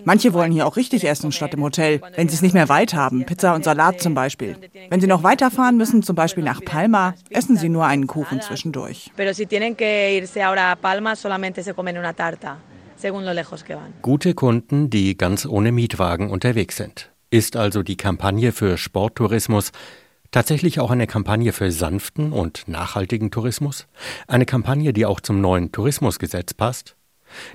Manche 0.06 0.34
wollen 0.34 0.52
hier 0.52 0.68
auch 0.68 0.76
richtig 0.76 1.08
essen 1.08 1.32
statt 1.32 1.54
im 1.54 1.64
Hotel, 1.64 2.02
wenn 2.16 2.30
sie 2.30 2.36
es 2.36 2.42
nicht 2.42 2.54
mehr 2.54 2.70
weit 2.70 2.94
haben, 2.94 3.26
Pizza 3.26 3.54
und 3.54 3.64
Salat 3.64 4.02
zum 4.02 4.14
Beispiel. 4.14 4.58
Wenn 4.90 5.02
sie 5.02 5.08
noch 5.08 5.24
weiterfahren 5.24 5.78
müssen, 5.78 6.04
zum 6.04 6.16
Beispiel 6.16 6.44
nach 6.44 6.64
Palma, 6.64 7.14
essen 7.30 7.58
sie 7.58 7.70
nur 7.70 7.86
einen 7.86 8.08
Kuchen 8.08 8.42
zwischendurch. 8.42 9.12
Gute 14.02 14.34
Kunden, 14.34 14.90
die 14.90 15.18
ganz 15.18 15.46
ohne 15.46 15.72
Mietwagen 15.72 16.30
unterwegs 16.30 16.78
sind. 16.78 17.12
Ist 17.30 17.56
also 17.58 17.84
die 17.84 17.98
Kampagne 17.98 18.52
für 18.52 18.78
Sporttourismus 18.78 19.72
tatsächlich 20.32 20.80
auch 20.80 20.92
eine 20.92 21.08
Kampagne 21.08 21.54
für 21.54 21.72
sanften 21.72 22.32
und 22.32 22.68
nachhaltigen 22.68 23.32
Tourismus? 23.32 23.88
Eine 24.28 24.46
Kampagne, 24.46 24.94
die 24.94 25.06
auch 25.06 25.20
zum 25.20 25.42
neuen 25.42 25.72
Tourismusgesetz 25.72 26.54
passt? 26.54 26.96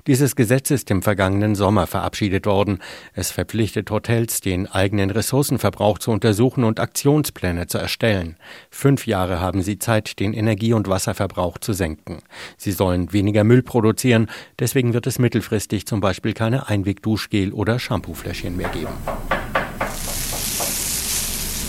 Dieses 0.07 0.35
Gesetz 0.35 0.71
ist 0.71 0.91
im 0.91 1.01
vergangenen 1.01 1.55
Sommer 1.55 1.87
verabschiedet 1.87 2.45
worden. 2.45 2.79
Es 3.13 3.31
verpflichtet 3.31 3.91
Hotels, 3.91 4.41
den 4.41 4.67
eigenen 4.67 5.09
Ressourcenverbrauch 5.09 5.99
zu 5.99 6.11
untersuchen 6.11 6.63
und 6.63 6.79
Aktionspläne 6.79 7.67
zu 7.67 7.77
erstellen. 7.77 8.37
Fünf 8.69 9.07
Jahre 9.07 9.39
haben 9.39 9.61
sie 9.61 9.79
Zeit, 9.79 10.19
den 10.19 10.33
Energie- 10.33 10.73
und 10.73 10.87
Wasserverbrauch 10.87 11.57
zu 11.57 11.73
senken. 11.73 12.19
Sie 12.57 12.71
sollen 12.71 13.13
weniger 13.13 13.43
Müll 13.43 13.63
produzieren, 13.63 14.29
deswegen 14.59 14.93
wird 14.93 15.07
es 15.07 15.19
mittelfristig 15.19 15.85
zum 15.85 16.01
Beispiel 16.01 16.33
keine 16.33 16.67
Einwegduschgel- 16.67 17.53
oder 17.53 17.79
Shampoofläschchen 17.79 18.55
mehr 18.55 18.69
geben. 18.69 18.93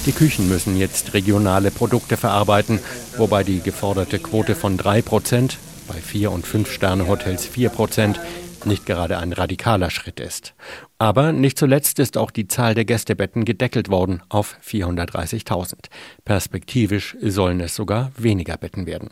Die 0.07 0.13
Küchen 0.13 0.49
müssen 0.49 0.79
jetzt 0.79 1.13
regionale 1.13 1.71
Produkte 1.71 2.17
verarbeiten, 2.17 2.79
wobei 3.19 3.45
die 3.45 3.61
geforderte 3.61 4.19
Quote 4.19 4.55
von 4.55 4.79
drei 4.79 5.03
Prozent 5.03 5.59
bei 5.91 6.01
Vier- 6.01 6.31
und 6.31 6.47
Fünf-Sterne-Hotels 6.47 7.47
4 7.47 7.69
Prozent 7.71 8.21
nicht 8.65 8.87
gerade 8.87 9.19
ein 9.19 9.33
radikaler 9.33 9.91
Schritt 9.91 10.21
ist. 10.21 10.55
Aber 10.99 11.33
nicht 11.33 11.59
zuletzt 11.59 11.99
ist 11.99 12.17
auch 12.17 12.31
die 12.31 12.47
Zahl 12.47 12.75
der 12.75 12.85
Gästebetten 12.85 13.45
gedeckelt 13.45 13.89
worden 13.89 14.23
auf 14.29 14.57
430.000. 14.65 15.87
Perspektivisch 16.25 17.17
sollen 17.21 17.59
es 17.61 17.75
sogar 17.75 18.13
weniger 18.17 18.57
Betten 18.57 18.87
werden. 18.87 19.11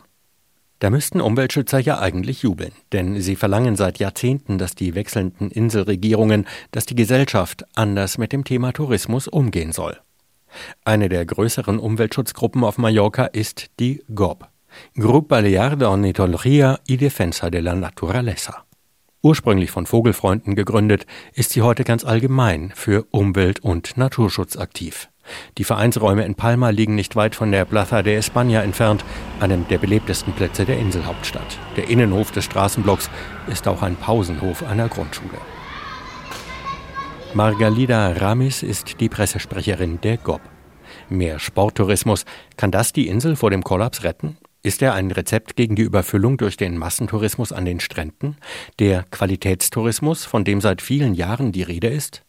Da 0.79 0.89
müssten 0.89 1.19
Umweltschützer 1.19 1.79
ja 1.79 1.99
eigentlich 1.99 2.43
jubeln, 2.43 2.71
denn 2.93 3.19
sie 3.19 3.35
verlangen 3.35 3.75
seit 3.75 3.99
Jahrzehnten, 3.99 4.57
dass 4.57 4.75
die 4.75 4.95
wechselnden 4.95 5.51
Inselregierungen, 5.51 6.47
dass 6.71 6.85
die 6.85 6.95
Gesellschaft 6.95 7.65
anders 7.75 8.17
mit 8.17 8.31
dem 8.31 8.45
Thema 8.45 8.71
Tourismus 8.71 9.27
umgehen 9.27 9.73
soll. 9.73 9.97
Eine 10.85 11.09
der 11.09 11.25
größeren 11.25 11.77
Umweltschutzgruppen 11.77 12.63
auf 12.63 12.77
Mallorca 12.77 13.25
ist 13.25 13.65
die 13.81 14.01
GOB, 14.15 14.47
Grup 14.95 15.27
Balear 15.27 15.77
de 15.77 15.85
Ornitología 15.85 16.79
y 16.87 16.97
Defensa 16.97 17.49
de 17.49 17.61
la 17.61 17.75
Naturaleza. 17.75 18.65
Ursprünglich 19.21 19.71
von 19.71 19.85
Vogelfreunden 19.85 20.55
gegründet, 20.55 21.05
ist 21.33 21.51
sie 21.51 21.61
heute 21.61 21.83
ganz 21.83 22.05
allgemein 22.05 22.71
für 22.75 23.05
Umwelt- 23.11 23.59
und 23.59 23.97
Naturschutz 23.97 24.55
aktiv. 24.55 25.09
Die 25.57 25.63
Vereinsräume 25.63 26.25
in 26.25 26.35
Palma 26.35 26.69
liegen 26.69 26.95
nicht 26.95 27.15
weit 27.15 27.35
von 27.35 27.51
der 27.51 27.65
Plaza 27.65 28.01
de 28.01 28.17
España 28.17 28.61
entfernt, 28.61 29.03
einem 29.39 29.67
der 29.67 29.77
belebtesten 29.77 30.33
Plätze 30.33 30.65
der 30.65 30.79
Inselhauptstadt. 30.79 31.59
Der 31.75 31.89
Innenhof 31.89 32.31
des 32.31 32.45
Straßenblocks 32.45 33.09
ist 33.47 33.67
auch 33.67 33.81
ein 33.81 33.95
Pausenhof 33.95 34.63
einer 34.63 34.87
Grundschule. 34.87 35.37
Margalida 37.33 38.13
Ramis 38.13 38.63
ist 38.63 38.99
die 39.01 39.09
Pressesprecherin 39.09 40.01
der 40.01 40.17
GOB. 40.17 40.41
Mehr 41.09 41.39
Sporttourismus, 41.39 42.25
kann 42.57 42.71
das 42.71 42.93
die 42.93 43.07
Insel 43.07 43.35
vor 43.35 43.51
dem 43.51 43.63
Kollaps 43.63 44.03
retten? 44.03 44.37
Ist 44.61 44.81
er 44.81 44.93
ein 44.93 45.09
Rezept 45.11 45.55
gegen 45.55 45.75
die 45.75 45.83
Überfüllung 45.83 46.35
durch 46.35 46.57
den 46.57 46.77
Massentourismus 46.77 47.53
an 47.53 47.63
den 47.63 47.79
Stränden? 47.79 48.35
Der 48.79 49.03
Qualitätstourismus, 49.03 50.25
von 50.25 50.43
dem 50.43 50.59
seit 50.59 50.81
vielen 50.81 51.13
Jahren 51.13 51.53
die 51.53 51.63
Rede 51.63 51.87
ist? 51.87 52.23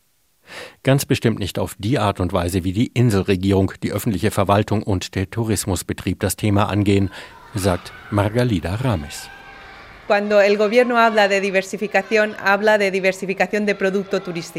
Ganz 0.85 1.07
bestimmt 1.07 1.41
nicht 1.41 1.59
auf 1.59 1.75
die 1.79 1.99
Art 1.99 2.21
und 2.21 2.33
Weise, 2.33 2.63
wie 2.63 2.73
die 2.73 2.87
Inselregierung, 2.87 3.73
die 3.83 3.91
öffentliche 3.91 4.31
Verwaltung 4.31 4.85
und 4.85 5.17
der 5.17 5.29
Tourismusbetrieb 5.31 6.21
das 6.21 6.37
Thema 6.37 6.69
angehen, 6.69 7.11
sagt 7.55 7.93
Margalida 8.11 8.77
Rames. 8.77 9.29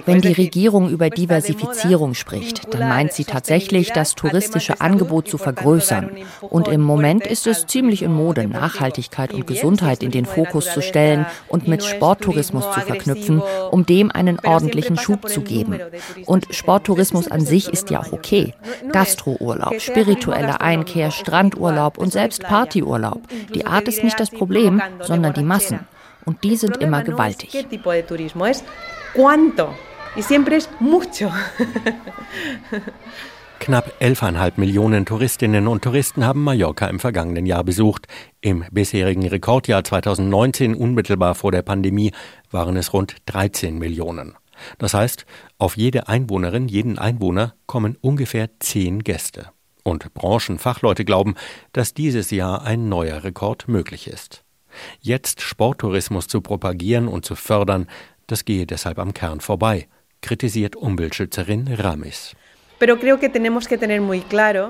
Wenn 0.05 0.21
die 0.21 0.33
Regierung 0.33 0.89
über 0.89 1.09
Diversifizierung 1.09 2.13
spricht, 2.13 2.73
dann 2.73 2.87
meint 2.87 3.13
sie 3.13 3.25
tatsächlich, 3.25 3.91
das 3.91 4.15
touristische 4.15 4.79
Angebot 4.79 5.27
zu 5.27 5.37
vergrößern. 5.37 6.11
Und 6.41 6.67
im 6.67 6.81
Moment 6.81 7.27
ist 7.27 7.47
es 7.47 7.67
ziemlich 7.67 8.01
in 8.01 8.13
Mode, 8.13 8.47
Nachhaltigkeit 8.47 9.33
und 9.33 9.45
Gesundheit 9.47 10.03
in 10.03 10.11
den 10.11 10.25
Fokus 10.25 10.71
zu 10.73 10.81
stellen 10.81 11.25
und 11.47 11.67
mit 11.67 11.83
Sporttourismus 11.83 12.71
zu 12.71 12.79
verknüpfen, 12.81 13.41
um 13.71 13.85
dem 13.85 14.11
einen 14.11 14.39
ordentlichen 14.39 14.97
Schub 14.97 15.27
zu 15.27 15.41
geben. 15.41 15.79
Und 16.25 16.47
Sporttourismus 16.51 17.29
an 17.29 17.41
sich 17.41 17.67
ist 17.69 17.89
ja 17.89 17.99
auch 17.99 18.13
okay. 18.13 18.53
Gastrourlaub, 18.91 19.79
spirituelle 19.81 20.61
Einkehr, 20.61 21.11
Strandurlaub 21.11 21.97
und 21.97 22.11
selbst 22.11 22.43
Partyurlaub. 22.43 23.21
Die 23.53 23.65
Art 23.65 23.87
ist 23.87 24.03
nicht 24.03 24.19
das 24.19 24.29
Problem, 24.29 24.81
sondern 25.01 25.33
die 25.33 25.40
die 25.41 25.47
Massen. 25.47 25.79
Und 26.25 26.43
die 26.43 26.55
sind 26.55 26.77
immer 26.77 27.03
gewaltig. 27.03 27.51
Knapp 33.59 33.93
11,5 33.99 34.53
Millionen 34.55 35.05
Touristinnen 35.05 35.67
und 35.67 35.83
Touristen 35.83 36.25
haben 36.25 36.43
Mallorca 36.43 36.87
im 36.87 36.99
vergangenen 36.99 37.45
Jahr 37.45 37.63
besucht. 37.63 38.07
Im 38.41 38.65
bisherigen 38.71 39.27
Rekordjahr 39.27 39.83
2019, 39.83 40.73
unmittelbar 40.73 41.35
vor 41.35 41.51
der 41.51 41.61
Pandemie, 41.61 42.11
waren 42.49 42.75
es 42.75 42.91
rund 42.91 43.17
13 43.27 43.77
Millionen. 43.77 44.35
Das 44.79 44.93
heißt, 44.93 45.25
auf 45.57 45.77
jede 45.77 46.07
Einwohnerin, 46.07 46.67
jeden 46.67 46.97
Einwohner 46.97 47.53
kommen 47.67 47.97
ungefähr 48.01 48.49
10 48.59 49.03
Gäste. 49.03 49.51
Und 49.83 50.13
Branchenfachleute 50.13 51.05
glauben, 51.05 51.35
dass 51.71 51.93
dieses 51.93 52.31
Jahr 52.31 52.63
ein 52.63 52.89
neuer 52.89 53.23
Rekord 53.23 53.67
möglich 53.67 54.07
ist. 54.07 54.43
Jetzt 54.99 55.41
Sporttourismus 55.41 56.27
zu 56.27 56.41
propagieren 56.41 57.07
und 57.07 57.25
zu 57.25 57.35
fördern, 57.35 57.87
das 58.27 58.45
gehe 58.45 58.65
deshalb 58.65 58.99
am 58.99 59.13
Kern 59.13 59.41
vorbei, 59.41 59.87
kritisiert 60.21 60.75
Umweltschützerin 60.75 61.67
Ramis. 61.67 62.35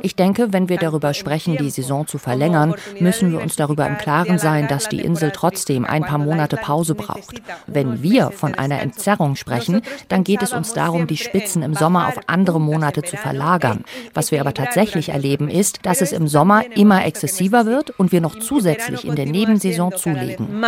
Ich 0.02 0.18
denke, 0.18 0.52
wenn 0.52 0.68
wir 0.68 0.78
darüber 0.78 1.14
sprechen, 1.14 1.56
die 1.56 1.70
Saison 1.70 2.08
zu 2.08 2.18
verlängern, 2.18 2.76
müssen 3.00 3.32
wir 3.32 3.42
uns 3.42 3.56
darüber 3.56 3.88
im 3.88 3.98
Klaren 3.98 4.38
sein, 4.38 4.68
dass 4.68 4.90
die 4.90 5.00
Insel 5.00 5.32
trotzdem 5.32 5.86
ein 5.86 6.04
paar 6.04 6.18
Monate 6.18 6.58
Pause 6.58 6.94
braucht. 6.94 7.42
Wenn 7.68 8.04
wir 8.04 8.32
von 8.32 8.54
einer 8.54 8.82
Entzerrung 8.82 9.38
sprechen, 9.38 9.82
dann 10.10 10.26
geht 10.26 10.42
es 10.42 10.52
uns 10.52 10.74
darum, 10.74 11.08
die 11.08 11.16
Spitzen 11.16 11.64
im 11.64 11.74
Sommer 11.74 12.10
auf 12.10 12.20
andere 12.28 12.60
Monate 12.60 13.02
zu 13.02 13.16
verlagern. 13.16 13.86
Was 14.14 14.32
wir 14.32 14.42
aber 14.42 14.54
tatsächlich 14.54 15.10
erleben, 15.10 15.50
ist, 15.50 15.86
dass 15.86 16.02
es 16.02 16.12
im 16.12 16.28
Sommer 16.28 16.66
immer 16.76 17.06
exzessiver 17.06 17.66
wird 17.66 17.92
und 17.92 18.12
wir 18.12 18.20
noch 18.20 18.38
zusätzlich 18.40 19.06
in 19.06 19.16
der 19.16 19.26
Nebensaison 19.26 19.96
zulegen. 19.96 20.60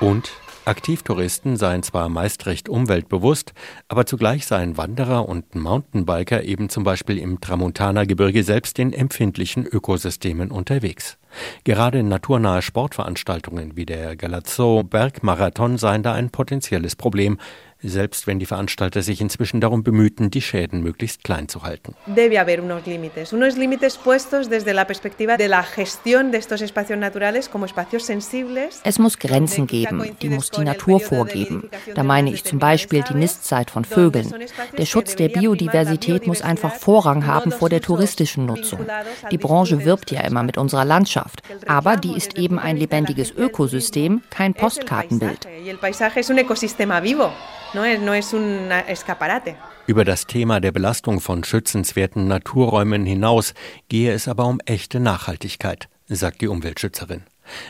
Und 0.00 0.30
Aktivtouristen 0.68 1.56
seien 1.56 1.82
zwar 1.82 2.10
meist 2.10 2.44
recht 2.44 2.68
umweltbewusst, 2.68 3.54
aber 3.88 4.04
zugleich 4.04 4.46
seien 4.46 4.76
Wanderer 4.76 5.26
und 5.26 5.54
Mountainbiker 5.54 6.44
eben 6.44 6.68
zum 6.68 6.84
Beispiel 6.84 7.16
im 7.16 7.40
Tramontana-Gebirge 7.40 8.44
selbst 8.44 8.78
in 8.78 8.92
empfindlichen 8.92 9.66
Ökosystemen 9.66 10.50
unterwegs. 10.50 11.16
Gerade 11.64 12.02
naturnahe 12.02 12.60
Sportveranstaltungen 12.60 13.76
wie 13.76 13.86
der 13.86 14.14
Galazzo 14.16 14.82
Bergmarathon 14.82 15.78
seien 15.78 16.02
da 16.02 16.12
ein 16.12 16.30
potenzielles 16.30 16.96
Problem, 16.96 17.38
selbst 17.82 18.26
wenn 18.26 18.38
die 18.38 18.46
Veranstalter 18.46 19.02
sich 19.02 19.20
inzwischen 19.20 19.60
darum 19.60 19.82
bemühten, 19.82 20.30
die 20.30 20.42
Schäden 20.42 20.82
möglichst 20.82 21.22
klein 21.22 21.48
zu 21.48 21.62
halten. 21.62 21.94
Debe 22.06 22.38
haber 22.38 22.60
unos 22.62 22.84
límites, 22.86 23.32
unos 23.32 23.56
límites 23.56 23.96
puestos 23.96 24.48
desde 24.48 24.72
la 24.72 24.84
perspectiva 24.84 25.36
de 25.36 25.48
la 25.48 25.62
gestión 25.62 26.32
de 26.32 26.38
estos 26.38 26.60
espacios 26.60 26.98
naturales 26.98 27.48
como 27.48 27.66
espacios 27.66 28.04
sensibles. 28.04 28.80
Es 28.84 28.98
muss 28.98 29.18
Grenzen 29.18 29.66
geben, 29.66 30.16
die 30.20 30.28
muss 30.28 30.50
die 30.50 30.64
Natur 30.64 31.00
vorgeben. 31.00 31.70
Da 31.94 32.02
meine 32.02 32.32
ich 32.32 32.44
zum 32.44 32.58
Beispiel 32.58 33.04
die 33.08 33.14
Nistzeit 33.14 33.70
von 33.70 33.84
Vögeln. 33.84 34.32
Der 34.76 34.86
Schutz 34.86 35.14
der 35.14 35.28
Biodiversität 35.28 36.26
muss 36.26 36.42
einfach 36.42 36.74
Vorrang 36.74 37.26
haben 37.26 37.52
vor 37.52 37.68
der 37.68 37.80
touristischen 37.80 38.46
Nutzung. 38.46 38.80
Die 39.30 39.38
Branche 39.38 39.84
wirbt 39.84 40.10
ja 40.10 40.22
immer 40.22 40.42
mit 40.42 40.58
unserer 40.58 40.84
Landschaft, 40.84 41.42
aber 41.66 41.96
die 41.96 42.16
ist 42.16 42.36
eben 42.36 42.58
ein 42.58 42.76
lebendiges 42.76 43.30
Ökosystem, 43.30 44.22
kein 44.30 44.54
Postkartenbild. 44.54 45.46
Über 49.86 50.06
das 50.06 50.26
Thema 50.26 50.58
der 50.58 50.72
Belastung 50.72 51.20
von 51.20 51.44
schützenswerten 51.44 52.26
Naturräumen 52.26 53.04
hinaus 53.04 53.52
gehe 53.90 54.12
es 54.12 54.26
aber 54.26 54.46
um 54.46 54.58
echte 54.64 55.00
Nachhaltigkeit, 55.00 55.90
sagt 56.06 56.40
die 56.40 56.48
Umweltschützerin. 56.48 57.24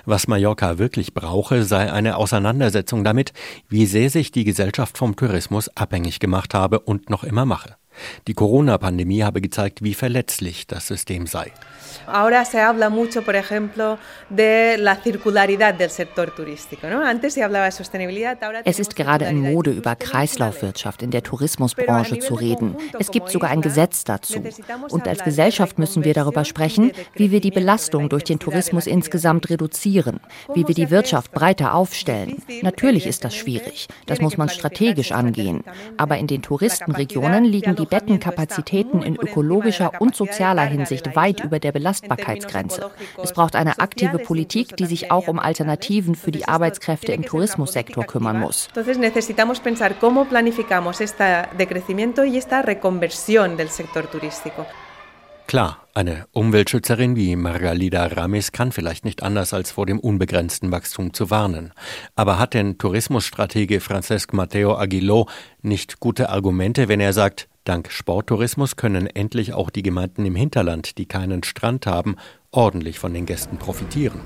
Was 0.04 0.28
Mallorca 0.28 0.78
wirklich 0.78 1.14
brauche, 1.14 1.64
sei 1.64 1.92
eine 1.92 2.16
Auseinandersetzung 2.16 3.02
damit, 3.02 3.32
wie 3.68 3.86
sehr 3.86 4.08
sich 4.08 4.30
die 4.30 4.44
Gesellschaft 4.44 4.96
vom 4.96 5.16
Tourismus 5.16 5.68
abhängig 5.76 6.20
gemacht 6.20 6.54
habe 6.54 6.78
und 6.78 7.10
noch 7.10 7.24
immer 7.24 7.44
mache. 7.44 7.74
Die 8.26 8.34
Corona-Pandemie 8.34 9.22
habe 9.22 9.40
gezeigt, 9.40 9.82
wie 9.82 9.94
verletzlich 9.94 10.66
das 10.66 10.86
System 10.86 11.26
sei. 11.26 11.52
Ahora 12.06 12.44
se 12.44 12.60
habla 12.60 12.90
mucho, 12.90 13.22
por 13.22 13.34
ejemplo, 13.34 13.98
de 14.30 14.76
la 14.78 14.96
circularidad 14.96 15.74
del 15.74 15.90
sector 15.90 16.30
turístico. 16.30 16.88
¿no? 16.88 17.04
Antes 17.04 17.34
se 17.34 17.42
hablaba 17.42 17.66
de 17.66 17.72
sostenibilidad. 17.72 18.42
Ahora 18.42 18.60
es 18.64 18.78
ist 18.78 18.96
gerade 18.96 19.26
in 19.26 19.40
Mode, 19.40 19.70
über 19.70 19.94
Kreislaufwirtschaft 19.96 21.02
in 21.02 21.10
der 21.10 21.22
Tourismusbranche 21.22 22.18
zu 22.18 22.34
reden. 22.34 22.76
Es 22.98 23.10
gibt 23.10 23.30
sogar 23.30 23.50
ein 23.50 23.60
Gesetz 23.60 24.04
dazu. 24.04 24.42
Und 24.90 25.06
als 25.06 25.22
Gesellschaft 25.22 25.78
müssen 25.78 26.04
wir 26.04 26.14
darüber 26.14 26.44
sprechen, 26.44 26.92
wie 27.14 27.30
wir 27.30 27.40
die 27.40 27.50
Belastung 27.50 28.08
durch 28.08 28.24
den 28.24 28.38
Tourismus 28.38 28.86
insgesamt 28.86 29.50
reduzieren, 29.50 30.20
wie 30.54 30.66
wir 30.66 30.74
die 30.74 30.90
Wirtschaft 30.90 31.32
breiter 31.32 31.74
aufstellen. 31.74 32.42
Natürlich 32.62 33.06
ist 33.06 33.24
das 33.24 33.34
schwierig. 33.34 33.88
Das 34.06 34.20
muss 34.20 34.36
man 34.36 34.48
strategisch 34.48 35.12
angehen. 35.12 35.64
Aber 35.96 36.16
in 36.18 36.26
den 36.26 36.42
Touristenregionen 36.42 37.44
liegen 37.44 37.76
die 37.76 37.86
Bettenkapazitäten 37.88 39.02
in 39.02 39.16
ökologischer 39.16 40.00
und 40.00 40.14
sozialer 40.14 40.64
Hinsicht 40.64 41.16
weit 41.16 41.40
über 41.40 41.58
der 41.58 41.72
Belastbarkeitsgrenze. 41.72 42.90
Es 43.22 43.32
braucht 43.32 43.56
eine 43.56 43.78
aktive 43.78 44.18
Politik, 44.18 44.76
die 44.76 44.86
sich 44.86 45.10
auch 45.10 45.28
um 45.28 45.38
Alternativen 45.38 46.14
für 46.14 46.30
die 46.30 46.46
Arbeitskräfte 46.46 47.12
im 47.12 47.24
Tourismussektor 47.24 48.04
kümmern 48.04 48.40
muss. 48.40 48.68
Klar, 55.48 55.88
eine 55.94 56.26
Umweltschützerin 56.32 57.16
wie 57.16 57.34
Margalida 57.34 58.04
Ramis 58.04 58.52
kann 58.52 58.70
vielleicht 58.70 59.06
nicht 59.06 59.22
anders 59.22 59.54
als 59.54 59.70
vor 59.70 59.86
dem 59.86 59.98
unbegrenzten 59.98 60.70
Wachstum 60.70 61.14
zu 61.14 61.30
warnen. 61.30 61.72
Aber 62.14 62.38
hat 62.38 62.52
denn 62.52 62.76
Tourismusstratege 62.76 63.80
Francesc 63.80 64.34
Mateo 64.34 64.76
Aguiló 64.76 65.26
nicht 65.62 66.00
gute 66.00 66.28
Argumente, 66.28 66.88
wenn 66.88 67.00
er 67.00 67.14
sagt, 67.14 67.47
dank 67.68 67.92
Sporttourismus 67.92 68.76
können 68.76 69.06
endlich 69.06 69.52
auch 69.52 69.70
die 69.70 69.82
Gemeinden 69.82 70.24
im 70.24 70.34
Hinterland, 70.34 70.98
die 70.98 71.06
keinen 71.06 71.42
Strand 71.44 71.86
haben, 71.86 72.16
ordentlich 72.50 72.98
von 72.98 73.12
den 73.12 73.26
Gästen 73.26 73.58
profitieren? 73.58 74.20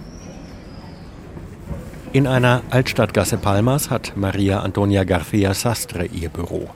In 2.13 2.27
einer 2.27 2.63
Altstadtgasse 2.69 3.39
Palmas 3.39 3.89
hat 3.89 4.13
Maria 4.17 4.61
Antonia 4.61 5.03
García 5.03 5.55
Sastre 5.55 6.05
ihr 6.05 6.29
Büro. 6.29 6.69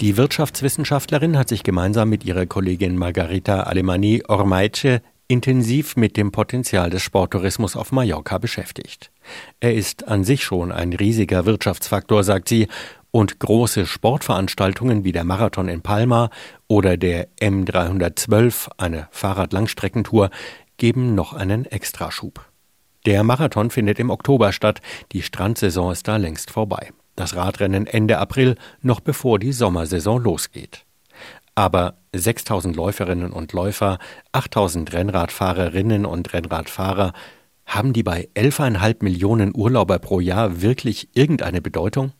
Die 0.00 0.16
Wirtschaftswissenschaftlerin 0.16 1.36
hat 1.36 1.48
sich 1.48 1.64
gemeinsam 1.64 2.08
mit 2.08 2.24
ihrer 2.24 2.46
Kollegin 2.46 2.96
Margarita 2.96 3.64
Alemani 3.64 4.22
Ormaice 4.28 5.00
intensiv 5.26 5.96
mit 5.96 6.16
dem 6.16 6.30
Potenzial 6.30 6.90
des 6.90 7.02
Sporttourismus 7.02 7.76
auf 7.76 7.90
Mallorca 7.90 8.38
beschäftigt. 8.38 9.10
Er 9.58 9.74
ist 9.74 10.06
an 10.06 10.22
sich 10.22 10.44
schon 10.44 10.70
ein 10.70 10.92
riesiger 10.92 11.44
Wirtschaftsfaktor, 11.44 12.22
sagt 12.22 12.48
sie, 12.48 12.68
und 13.14 13.38
große 13.38 13.86
Sportveranstaltungen 13.86 15.04
wie 15.04 15.12
der 15.12 15.22
Marathon 15.22 15.68
in 15.68 15.82
Palma 15.82 16.30
oder 16.66 16.96
der 16.96 17.28
M312, 17.36 18.70
eine 18.76 19.06
Fahrradlangstreckentour, 19.12 20.30
geben 20.78 21.14
noch 21.14 21.32
einen 21.32 21.64
Extraschub. 21.64 22.44
Der 23.06 23.22
Marathon 23.22 23.70
findet 23.70 24.00
im 24.00 24.10
Oktober 24.10 24.50
statt, 24.50 24.80
die 25.12 25.22
Strandsaison 25.22 25.92
ist 25.92 26.08
da 26.08 26.16
längst 26.16 26.50
vorbei. 26.50 26.90
Das 27.14 27.36
Radrennen 27.36 27.86
Ende 27.86 28.18
April, 28.18 28.56
noch 28.82 28.98
bevor 28.98 29.38
die 29.38 29.52
Sommersaison 29.52 30.20
losgeht. 30.20 30.84
Aber 31.54 31.98
6000 32.12 32.74
Läuferinnen 32.74 33.30
und 33.30 33.52
Läufer, 33.52 34.00
8000 34.32 34.92
Rennradfahrerinnen 34.92 36.04
und 36.04 36.32
Rennradfahrer, 36.32 37.12
haben 37.64 37.92
die 37.92 38.02
bei 38.02 38.28
11,5 38.34 39.04
Millionen 39.04 39.54
Urlauber 39.54 40.00
pro 40.00 40.18
Jahr 40.18 40.62
wirklich 40.62 41.10
irgendeine 41.14 41.62
Bedeutung? 41.62 42.12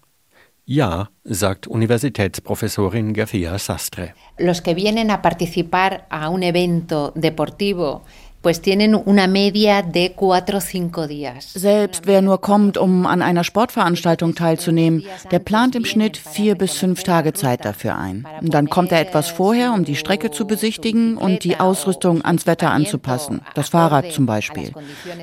Ja, 0.66 1.10
sagt 1.30 1.66
Universitätsprofessorin 1.66 3.12
García 3.12 3.58
Sastre. 3.58 4.14
Los 4.38 4.62
que 4.62 4.72
vienen 4.74 5.10
a 5.10 5.20
participar 5.20 6.06
a 6.08 6.30
un 6.30 6.42
evento 6.42 7.12
deportivo 7.14 8.02
pues 8.44 8.60
tienen 8.60 8.94
una 8.94 9.26
media 9.26 9.82
de 9.82 10.12
cuatro 10.14 10.60
cinco 10.60 11.08
días. 11.08 11.50
Selbst 11.54 12.06
wer 12.06 12.20
nur 12.20 12.42
kommt, 12.42 12.76
um 12.76 13.06
an 13.06 13.22
einer 13.22 13.42
Sportveranstaltung 13.42 14.34
teilzunehmen, 14.34 15.02
der 15.30 15.38
plant 15.38 15.74
im 15.74 15.86
Schnitt 15.86 16.18
vier 16.18 16.54
bis 16.54 16.74
fünf 16.74 17.02
Tage 17.02 17.32
Zeit 17.32 17.64
dafür 17.64 17.96
ein. 17.96 18.26
Und 18.42 18.52
dann 18.52 18.68
kommt 18.68 18.92
er 18.92 19.00
etwas 19.00 19.30
vorher, 19.30 19.72
um 19.72 19.86
die 19.86 19.96
Strecke 19.96 20.30
zu 20.30 20.46
besichtigen 20.46 21.16
und 21.16 21.42
die 21.42 21.58
Ausrüstung 21.58 22.22
ans 22.22 22.46
Wetter 22.46 22.70
anzupassen, 22.70 23.40
das 23.54 23.70
Fahrrad 23.70 24.12
zum 24.12 24.26
Beispiel. 24.26 24.72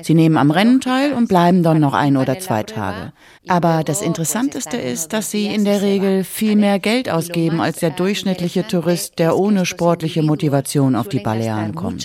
Sie 0.02 0.14
nehmen 0.14 0.36
am 0.36 0.50
Rennen 0.50 0.80
teil 0.80 1.12
und 1.12 1.28
bleiben 1.28 1.62
dann 1.62 1.78
noch 1.78 1.94
ein 1.94 2.16
oder 2.16 2.40
zwei 2.40 2.64
Tage. 2.64 3.12
Aber 3.46 3.84
das 3.84 4.02
Interessanteste 4.02 4.76
ist, 4.76 5.12
dass 5.12 5.30
sie 5.30 5.46
in 5.46 5.64
der 5.64 5.80
Regel 5.80 6.24
viel 6.24 6.56
mehr 6.56 6.80
Geld 6.80 7.08
ausgeben 7.08 7.60
als 7.60 7.78
der 7.78 7.90
durchschnittliche 7.90 8.66
Tourist, 8.66 9.20
der 9.20 9.38
ohne 9.38 9.64
sportliche 9.64 10.24
Motivation 10.24 10.96
auf 10.96 11.08
die 11.08 11.20
Balearen 11.20 11.76
kommt 11.76 12.04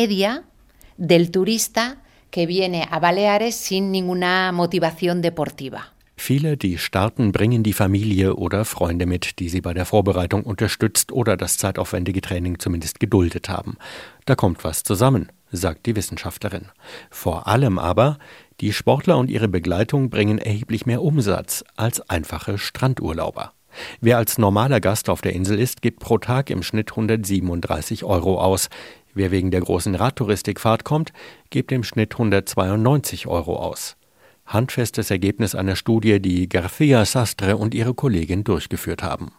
media 0.00 0.44
del 0.96 1.30
turista 1.30 1.98
que 2.30 2.46
viene 2.46 2.88
a 2.90 3.00
Baleares 3.00 3.54
sin 3.54 3.90
ninguna 3.90 4.50
motivación 4.50 5.20
deportiva. 5.20 5.92
Viele, 6.16 6.56
die 6.56 6.78
starten, 6.78 7.32
bringen 7.32 7.62
die 7.62 7.74
Familie 7.74 8.34
oder 8.34 8.64
Freunde 8.64 9.04
mit, 9.06 9.38
die 9.38 9.48
sie 9.50 9.60
bei 9.60 9.74
der 9.74 9.84
Vorbereitung 9.84 10.42
unterstützt 10.44 11.12
oder 11.12 11.36
das 11.36 11.58
zeitaufwendige 11.58 12.20
Training 12.20 12.58
zumindest 12.58 12.98
geduldet 12.98 13.48
haben. 13.48 13.76
Da 14.24 14.34
kommt 14.36 14.64
was 14.64 14.82
zusammen, 14.84 15.28
sagt 15.52 15.84
die 15.84 15.96
Wissenschaftlerin. 15.96 16.66
Vor 17.10 17.46
allem 17.46 17.78
aber, 17.78 18.18
die 18.60 18.72
Sportler 18.72 19.18
und 19.18 19.30
ihre 19.30 19.48
Begleitung 19.48 20.08
bringen 20.08 20.38
erheblich 20.38 20.86
mehr 20.86 21.02
Umsatz 21.02 21.64
als 21.76 22.00
einfache 22.08 22.56
Strandurlauber. 22.56 23.52
Wer 24.00 24.18
als 24.18 24.38
normaler 24.38 24.80
Gast 24.80 25.08
auf 25.08 25.20
der 25.20 25.32
Insel 25.32 25.58
ist, 25.58 25.82
gibt 25.82 26.00
pro 26.00 26.18
Tag 26.18 26.50
im 26.50 26.62
Schnitt 26.62 26.90
137 26.90 28.04
Euro 28.04 28.40
aus. 28.40 28.68
Wer 29.14 29.30
wegen 29.30 29.50
der 29.50 29.60
großen 29.60 29.94
Radtouristikfahrt 29.94 30.84
kommt, 30.84 31.12
gibt 31.50 31.72
im 31.72 31.82
Schnitt 31.82 32.14
192 32.14 33.26
Euro 33.26 33.56
aus. 33.56 33.96
Handfestes 34.46 35.10
Ergebnis 35.10 35.54
einer 35.54 35.76
Studie, 35.76 36.20
die 36.20 36.48
García 36.48 37.04
Sastre 37.04 37.56
und 37.56 37.74
ihre 37.74 37.94
Kollegin 37.94 38.44
durchgeführt 38.44 39.02
haben. 39.02 39.32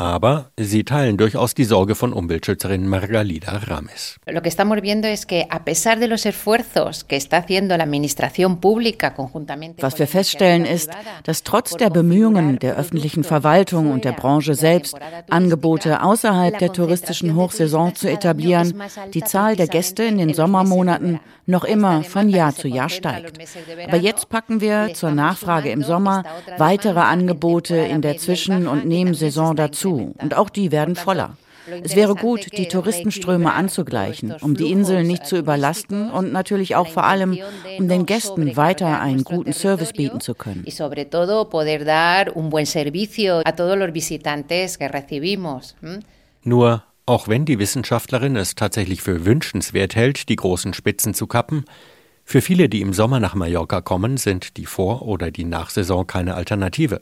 Aber 0.00 0.52
sie 0.56 0.84
teilen 0.84 1.16
durchaus 1.16 1.54
die 1.54 1.64
Sorge 1.64 1.96
von 1.96 2.12
Umweltschützerin 2.12 2.86
Margalida 2.86 3.60
Rames. 3.66 4.20
Lo 4.26 4.40
que 4.42 4.48
estamos 4.48 4.80
viendo 4.80 5.08
es 5.08 5.26
que 5.26 5.48
a 5.50 5.64
pesar 5.64 5.98
de 5.98 6.06
los 6.06 6.24
esfuerzos 6.24 7.02
que 7.02 7.16
está 7.16 7.38
haciendo 7.38 7.76
la 7.76 7.82
administración 7.82 8.60
pública 8.60 9.14
conjuntamente 9.14 9.82
Was 9.82 9.98
wir 9.98 10.06
feststellen 10.06 10.64
ist, 10.64 10.92
dass 11.24 11.42
trotz 11.42 11.76
der 11.76 11.90
Bemühungen 11.90 12.60
der 12.60 12.76
öffentlichen 12.76 13.24
Verwaltung 13.24 13.90
und 13.90 14.04
der 14.04 14.12
Branche 14.12 14.54
selbst 14.54 14.96
Angebote 15.30 16.00
außerhalb 16.00 16.56
der 16.56 16.72
touristischen 16.72 17.34
Hochsaison 17.34 17.96
zu 17.96 18.08
etablieren, 18.08 18.80
die 19.14 19.24
Zahl 19.24 19.56
der 19.56 19.66
Gäste 19.66 20.04
in 20.04 20.18
den 20.18 20.32
Sommermonaten 20.32 21.18
noch 21.46 21.64
immer 21.64 22.04
von 22.04 22.28
Jahr 22.28 22.54
zu 22.54 22.68
Jahr 22.68 22.88
steigt. 22.90 23.36
Aber 23.88 23.96
jetzt 23.96 24.28
packen 24.28 24.60
wir 24.60 24.94
zur 24.94 25.10
Nachfrage 25.10 25.70
im 25.70 25.82
Sommer 25.82 26.22
weitere 26.56 27.00
Angebote 27.00 27.74
in 27.76 28.00
der 28.00 28.18
Zwischen- 28.18 28.68
und 28.68 28.86
Nebensaison 28.86 29.56
dazu 29.56 29.87
zu 29.88 30.14
und 30.18 30.34
auch 30.34 30.50
die 30.50 30.72
werden 30.72 30.96
voller. 30.96 31.36
Es 31.82 31.94
wäre 31.96 32.14
gut, 32.14 32.56
die 32.56 32.66
Touristenströme 32.66 33.52
anzugleichen, 33.52 34.32
um 34.40 34.56
die 34.56 34.70
Inseln 34.70 35.06
nicht 35.06 35.26
zu 35.26 35.36
überlasten 35.36 36.10
und 36.10 36.32
natürlich 36.32 36.76
auch 36.76 36.88
vor 36.88 37.04
allem, 37.04 37.38
um 37.78 37.88
den 37.88 38.06
Gästen 38.06 38.56
weiter 38.56 39.00
einen 39.00 39.24
guten 39.24 39.52
Service 39.52 39.92
bieten 39.92 40.20
zu 40.20 40.34
können. 40.34 40.64
Nur 46.42 46.82
auch 47.06 47.28
wenn 47.28 47.44
die 47.44 47.58
Wissenschaftlerin 47.58 48.36
es 48.36 48.54
tatsächlich 48.54 49.02
für 49.02 49.24
wünschenswert 49.24 49.96
hält, 49.96 50.28
die 50.28 50.36
großen 50.36 50.74
Spitzen 50.74 51.14
zu 51.14 51.26
kappen, 51.26 51.64
für 52.24 52.42
viele, 52.42 52.68
die 52.68 52.82
im 52.82 52.92
Sommer 52.92 53.20
nach 53.20 53.34
Mallorca 53.34 53.80
kommen, 53.80 54.18
sind 54.18 54.58
die 54.58 54.66
Vor- 54.66 55.00
oder 55.00 55.30
die 55.30 55.46
Nachsaison 55.46 56.06
keine 56.06 56.34
Alternative, 56.34 57.00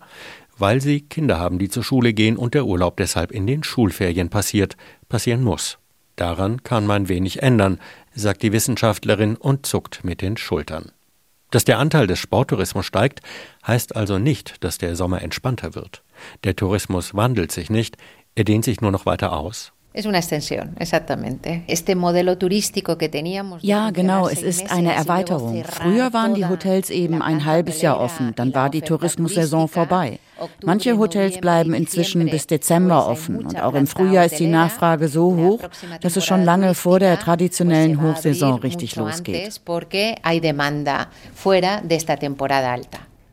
weil 0.58 0.80
sie 0.80 1.00
Kinder 1.00 1.38
haben, 1.38 1.58
die 1.58 1.68
zur 1.68 1.84
Schule 1.84 2.12
gehen 2.12 2.36
und 2.36 2.54
der 2.54 2.66
Urlaub 2.66 2.96
deshalb 2.96 3.30
in 3.30 3.46
den 3.46 3.62
Schulferien 3.62 4.28
passiert, 4.28 4.76
passieren 5.08 5.42
muss. 5.42 5.78
Daran 6.16 6.62
kann 6.62 6.86
man 6.86 7.08
wenig 7.08 7.42
ändern, 7.42 7.78
sagt 8.14 8.42
die 8.42 8.52
Wissenschaftlerin 8.52 9.36
und 9.36 9.66
zuckt 9.66 10.04
mit 10.04 10.22
den 10.22 10.36
Schultern. 10.36 10.92
Dass 11.50 11.64
der 11.64 11.78
Anteil 11.78 12.06
des 12.06 12.18
Sporttourismus 12.18 12.86
steigt, 12.86 13.20
heißt 13.66 13.94
also 13.94 14.18
nicht, 14.18 14.64
dass 14.64 14.78
der 14.78 14.96
Sommer 14.96 15.22
entspannter 15.22 15.74
wird. 15.74 16.02
Der 16.44 16.56
Tourismus 16.56 17.14
wandelt 17.14 17.52
sich 17.52 17.70
nicht, 17.70 17.96
er 18.34 18.44
dehnt 18.44 18.64
sich 18.64 18.80
nur 18.80 18.90
noch 18.90 19.06
weiter 19.06 19.32
aus 19.32 19.72
Ja, 23.62 23.90
genau, 23.90 24.28
es 24.28 24.42
ist 24.42 24.70
eine 24.70 24.92
Erweiterung. 24.92 25.64
Früher 25.64 26.12
waren 26.12 26.34
die 26.34 26.44
Hotels 26.44 26.90
eben 26.90 27.22
ein 27.22 27.46
halbes 27.46 27.80
Jahr 27.80 27.98
offen, 27.98 28.34
dann 28.36 28.54
war 28.54 28.68
die 28.68 28.82
Tourismussaison 28.82 29.68
vorbei. 29.68 30.18
Manche 30.62 30.98
Hotels 30.98 31.40
bleiben 31.40 31.72
inzwischen 31.72 32.28
bis 32.28 32.46
Dezember 32.46 33.08
offen 33.08 33.46
und 33.46 33.62
auch 33.62 33.72
im 33.72 33.86
Frühjahr 33.86 34.26
ist 34.26 34.38
die 34.38 34.48
Nachfrage 34.48 35.08
so 35.08 35.34
hoch, 35.34 35.60
dass 36.02 36.16
es 36.16 36.26
schon 36.26 36.44
lange 36.44 36.74
vor 36.74 36.98
der 37.00 37.18
traditionellen 37.18 38.02
Hochsaison 38.02 38.58
richtig 38.58 38.96
losgeht. 38.96 39.60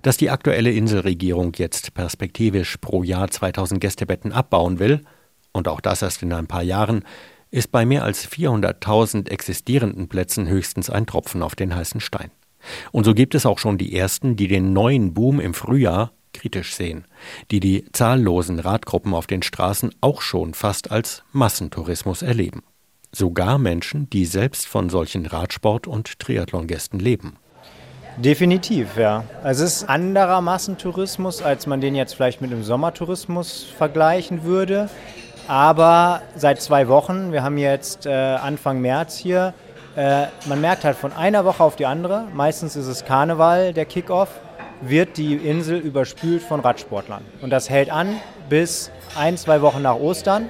Dass 0.01 0.17
die 0.17 0.29
aktuelle 0.29 0.71
Inselregierung 0.71 1.53
jetzt 1.57 1.93
perspektivisch 1.93 2.77
pro 2.77 3.03
Jahr 3.03 3.29
2000 3.29 3.81
Gästebetten 3.81 4.31
abbauen 4.31 4.79
will, 4.79 5.01
und 5.53 5.67
auch 5.67 5.79
das 5.79 6.01
erst 6.01 6.21
in 6.23 6.33
ein 6.33 6.47
paar 6.47 6.63
Jahren, 6.63 7.05
ist 7.51 7.71
bei 7.71 7.85
mehr 7.85 8.03
als 8.03 8.27
400.000 8.27 9.29
existierenden 9.29 10.09
Plätzen 10.09 10.47
höchstens 10.47 10.89
ein 10.89 11.05
Tropfen 11.05 11.43
auf 11.43 11.55
den 11.55 11.75
heißen 11.75 12.01
Stein. 12.01 12.31
Und 12.91 13.03
so 13.03 13.13
gibt 13.13 13.35
es 13.35 13.45
auch 13.45 13.59
schon 13.59 13.77
die 13.77 13.95
ersten, 13.95 14.35
die 14.35 14.47
den 14.47 14.73
neuen 14.73 15.13
Boom 15.13 15.39
im 15.39 15.53
Frühjahr 15.53 16.11
kritisch 16.33 16.73
sehen, 16.75 17.05
die 17.51 17.59
die 17.59 17.85
zahllosen 17.91 18.59
Radgruppen 18.59 19.13
auf 19.13 19.27
den 19.27 19.43
Straßen 19.43 19.93
auch 20.01 20.21
schon 20.21 20.53
fast 20.53 20.91
als 20.91 21.23
Massentourismus 21.31 22.23
erleben. 22.23 22.63
Sogar 23.11 23.59
Menschen, 23.59 24.09
die 24.09 24.25
selbst 24.25 24.65
von 24.65 24.89
solchen 24.89 25.27
Radsport- 25.27 25.85
und 25.85 26.17
Triathlongästen 26.17 26.99
leben. 26.99 27.37
Definitiv, 28.17 28.97
ja. 28.97 29.23
Es 29.43 29.59
ist 29.59 29.89
anderer 29.89 30.41
Massentourismus, 30.41 31.41
als 31.41 31.67
man 31.67 31.81
den 31.81 31.95
jetzt 31.95 32.13
vielleicht 32.15 32.41
mit 32.41 32.51
dem 32.51 32.63
Sommertourismus 32.63 33.63
vergleichen 33.77 34.43
würde. 34.43 34.89
Aber 35.47 36.21
seit 36.35 36.61
zwei 36.61 36.87
Wochen, 36.87 37.31
wir 37.31 37.43
haben 37.43 37.57
jetzt 37.57 38.05
äh, 38.05 38.11
Anfang 38.11 38.79
März 38.79 39.17
hier, 39.17 39.53
äh, 39.95 40.27
man 40.47 40.61
merkt 40.61 40.85
halt 40.85 40.97
von 40.97 41.11
einer 41.11 41.45
Woche 41.45 41.63
auf 41.63 41.75
die 41.75 41.85
andere, 41.85 42.27
meistens 42.33 42.75
ist 42.75 42.87
es 42.87 43.05
Karneval, 43.05 43.73
der 43.73 43.85
Kickoff, 43.85 44.29
wird 44.81 45.17
die 45.17 45.35
Insel 45.35 45.79
überspült 45.79 46.41
von 46.41 46.61
Radsportlern. 46.61 47.23
Und 47.41 47.49
das 47.49 47.69
hält 47.69 47.89
an 47.89 48.15
bis 48.49 48.89
ein, 49.15 49.37
zwei 49.37 49.61
Wochen 49.61 49.81
nach 49.81 49.95
Ostern. 49.95 50.49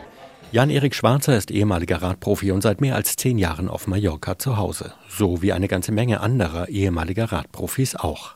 Jan-Erik 0.52 0.94
Schwarzer 0.94 1.36
ist 1.36 1.50
ehemaliger 1.50 2.02
Radprofi 2.02 2.52
und 2.52 2.62
seit 2.62 2.80
mehr 2.80 2.96
als 2.96 3.16
zehn 3.16 3.40
Jahren 3.40 3.70
auf 3.70 3.88
Mallorca 3.88 4.38
zu 4.38 4.58
Hause. 4.58 4.94
So 5.10 5.42
wie 5.42 5.52
eine 5.52 5.68
ganze 5.68 5.92
Menge 5.92 6.22
anderer 6.22 6.70
ehemaliger 6.70 7.32
Radprofis 7.32 7.96
auch. 7.96 8.36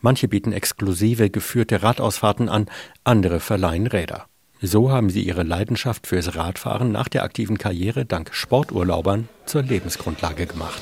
Manche 0.00 0.28
bieten 0.28 0.52
exklusive 0.52 1.28
geführte 1.28 1.82
Radausfahrten 1.82 2.48
an, 2.48 2.66
andere 3.02 3.40
verleihen 3.40 3.88
Räder. 3.88 4.26
So 4.62 4.90
haben 4.90 5.10
sie 5.10 5.22
ihre 5.22 5.42
Leidenschaft 5.42 6.06
fürs 6.06 6.34
Radfahren 6.34 6.90
nach 6.90 7.08
der 7.08 7.24
aktiven 7.24 7.58
Karriere 7.58 8.06
dank 8.06 8.34
Sporturlaubern 8.34 9.28
zur 9.44 9.62
Lebensgrundlage 9.62 10.46
gemacht. 10.46 10.80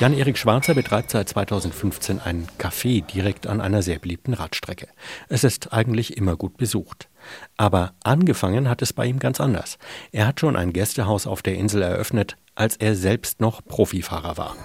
Jan-Erik 0.00 0.38
Schwarzer 0.38 0.72
betreibt 0.72 1.10
seit 1.10 1.28
2015 1.28 2.20
ein 2.20 2.46
Café 2.58 3.04
direkt 3.04 3.46
an 3.46 3.60
einer 3.60 3.82
sehr 3.82 3.98
beliebten 3.98 4.32
Radstrecke. 4.32 4.88
Es 5.28 5.44
ist 5.44 5.74
eigentlich 5.74 6.16
immer 6.16 6.36
gut 6.36 6.56
besucht. 6.56 7.10
Aber 7.58 7.92
angefangen 8.02 8.70
hat 8.70 8.80
es 8.80 8.94
bei 8.94 9.04
ihm 9.04 9.18
ganz 9.18 9.42
anders. 9.42 9.76
Er 10.12 10.26
hat 10.26 10.40
schon 10.40 10.56
ein 10.56 10.72
Gästehaus 10.72 11.26
auf 11.26 11.42
der 11.42 11.56
Insel 11.56 11.82
eröffnet, 11.82 12.38
als 12.54 12.78
er 12.78 12.94
selbst 12.94 13.42
noch 13.42 13.62
Profifahrer 13.62 14.38
war 14.38 14.56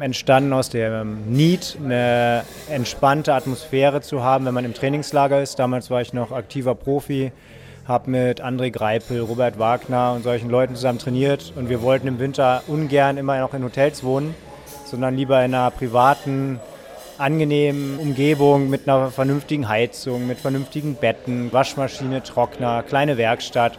entstanden 0.00 0.52
aus 0.52 0.70
dem 0.70 1.30
Need, 1.30 1.76
eine 1.82 2.44
entspannte 2.68 3.34
Atmosphäre 3.34 4.00
zu 4.00 4.22
haben, 4.22 4.46
wenn 4.46 4.54
man 4.54 4.64
im 4.64 4.74
Trainingslager 4.74 5.42
ist. 5.42 5.58
Damals 5.58 5.90
war 5.90 6.00
ich 6.00 6.12
noch 6.12 6.32
aktiver 6.32 6.74
Profi, 6.74 7.32
habe 7.86 8.10
mit 8.10 8.42
André 8.42 8.70
Greipel, 8.70 9.20
Robert 9.20 9.58
Wagner 9.58 10.12
und 10.14 10.22
solchen 10.22 10.50
Leuten 10.50 10.74
zusammen 10.74 10.98
trainiert 10.98 11.52
und 11.56 11.68
wir 11.68 11.82
wollten 11.82 12.08
im 12.08 12.18
Winter 12.18 12.62
ungern 12.66 13.16
immer 13.16 13.38
noch 13.38 13.54
in 13.54 13.62
Hotels 13.62 14.02
wohnen, 14.02 14.34
sondern 14.84 15.16
lieber 15.16 15.44
in 15.44 15.54
einer 15.54 15.70
privaten, 15.70 16.60
angenehmen 17.18 17.98
Umgebung 17.98 18.68
mit 18.70 18.88
einer 18.88 19.10
vernünftigen 19.10 19.68
Heizung, 19.68 20.26
mit 20.26 20.38
vernünftigen 20.38 20.96
Betten, 20.96 21.52
Waschmaschine, 21.52 22.22
Trockner, 22.22 22.82
kleine 22.82 23.16
Werkstatt. 23.16 23.78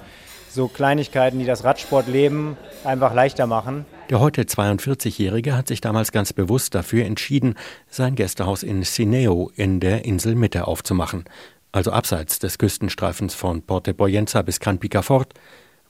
So 0.49 0.69
Kleinigkeiten, 0.69 1.37
die 1.37 1.45
das 1.45 1.65
Radsportleben 1.65 2.55
einfach 2.85 3.13
leichter 3.13 3.45
machen. 3.45 3.85
Der 4.11 4.19
heute 4.19 4.43
42-Jährige 4.43 5.57
hat 5.57 5.67
sich 5.67 5.81
damals 5.81 6.11
ganz 6.11 6.31
bewusst 6.31 6.75
dafür 6.75 7.05
entschieden, 7.05 7.55
sein 7.89 8.13
Gästehaus 8.13 8.61
in 8.61 8.83
Sineo 8.83 9.51
in 9.55 9.79
der 9.79 10.05
Inselmitte 10.05 10.67
aufzumachen, 10.67 11.25
also 11.71 11.91
abseits 11.91 12.37
des 12.37 12.59
Küstenstreifens 12.59 13.33
von 13.33 13.63
Porte 13.63 13.95
Poyenza 13.95 14.43
bis 14.43 14.59
Can 14.59 14.77
Picafort, 14.77 15.33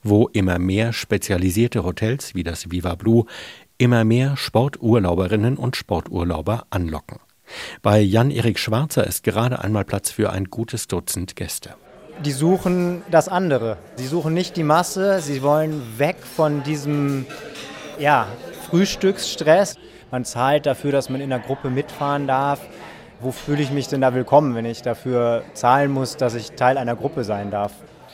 wo 0.02 0.28
immer 0.28 0.58
mehr 0.58 0.94
spezialisierte 0.94 1.84
Hotels 1.84 2.34
wie 2.34 2.42
das 2.42 2.70
Viva 2.70 2.94
Blue 2.94 3.26
immer 3.76 4.04
mehr 4.04 4.38
Sporturlauberinnen 4.38 5.58
und 5.58 5.76
Sporturlauber 5.76 6.64
anlocken. 6.70 7.18
Bei 7.82 8.00
Jan-Erik 8.00 8.58
Schwarzer 8.58 9.06
ist 9.06 9.24
gerade 9.24 9.62
einmal 9.62 9.84
Platz 9.84 10.10
für 10.10 10.30
ein 10.30 10.46
gutes 10.46 10.88
Dutzend 10.88 11.36
Gäste. 11.36 11.74
Die 12.24 12.32
suchen 12.32 13.02
das 13.10 13.28
andere. 13.28 13.76
Sie 13.96 14.06
suchen 14.06 14.32
nicht 14.32 14.56
die 14.56 14.62
Masse, 14.62 15.20
sie 15.20 15.42
wollen 15.42 15.82
weg 15.98 16.16
von 16.24 16.62
diesem 16.62 17.26
ja, 17.98 18.28
Frühstücksstress. 18.68 19.76
Man 20.10 20.24
zahlt 20.24 20.66
dafür, 20.66 20.92
dass 20.92 21.08
man 21.08 21.20
in 21.20 21.30
der 21.30 21.38
Gruppe 21.38 21.70
mitfahren 21.70 22.26
darf. 22.26 22.60
Wo 23.20 23.32
fühle 23.32 23.62
ich 23.62 23.70
mich 23.70 23.88
denn 23.88 24.00
da 24.00 24.14
willkommen, 24.14 24.54
wenn 24.54 24.66
ich 24.66 24.82
dafür 24.82 25.42
zahlen 25.54 25.90
muss, 25.90 26.16
dass 26.16 26.34
ich 26.34 26.52
Teil 26.52 26.78
einer 26.78 26.96
Gruppe 26.96 27.24
sein 27.24 27.50
darf? 27.50 27.72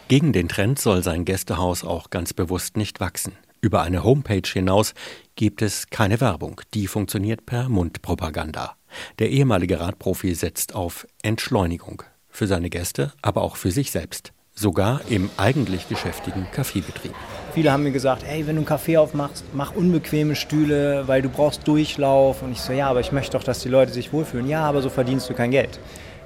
Gegen 0.09 0.33
den 0.33 0.49
Trend 0.49 0.79
soll 0.79 1.03
sein 1.03 1.25
Gästehaus 1.25 1.85
auch 1.85 2.11
ganz 2.11 2.33
bewusst 2.33 2.77
nicht 2.77 3.01
wachsen. 3.01 3.33
Über 3.61 3.83
eine 3.83 4.05
Homepage 4.05 4.49
hinaus 4.51 4.95
gibt 5.37 5.63
es 5.63 5.89
keine 5.89 6.21
Werbung. 6.21 6.61
Die 6.75 6.87
funktioniert 6.87 7.47
per 7.47 7.69
Mundpropaganda. 7.69 8.77
Der 9.19 9.31
ehemalige 9.31 9.81
Radprofi 9.81 10.35
setzt 10.35 10.75
auf 10.75 11.07
Entschleunigung. 11.23 12.03
Für 12.29 12.47
seine 12.47 12.71
Gäste, 12.71 13.13
aber 13.23 13.43
auch 13.43 13.57
für 13.57 13.71
sich 13.71 13.91
selbst 13.91 14.33
sogar 14.55 15.01
im 15.09 15.31
eigentlich 15.37 15.89
geschäftigen 15.89 16.47
Kaffeebetrieb. 16.53 17.15
Viele 17.55 17.73
haben 17.73 17.83
mir 17.83 17.93
gesagt, 17.93 18.23
hey, 18.25 18.47
wenn 18.47 18.57
du 18.57 18.61
einen 18.61 18.67
Kaffee 18.67 18.97
aufmachst, 18.97 19.45
mach 19.53 19.75
unbequeme 19.75 20.37
Stühle, 20.37 21.07
weil 21.07 21.23
du 21.23 21.29
brauchst 21.29 21.67
Durchlauf. 21.67 22.43
Und 22.43 22.53
ich 22.53 22.61
so, 22.61 22.73
ja, 22.73 22.89
aber 22.89 23.01
ich 23.01 23.13
möchte 23.13 23.37
doch, 23.37 23.45
dass 23.45 23.61
die 23.61 23.69
Leute 23.69 23.93
sich 23.93 24.13
wohlfühlen. 24.13 24.49
Ja, 24.49 24.65
aber 24.65 24.83
so 24.83 24.91
verdienst 24.91 25.29
du 25.29 25.35
kein 25.35 25.51
Geld. 25.51 25.79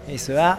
Ich 0.09 0.23
so, 0.23 0.33
ja, 0.33 0.59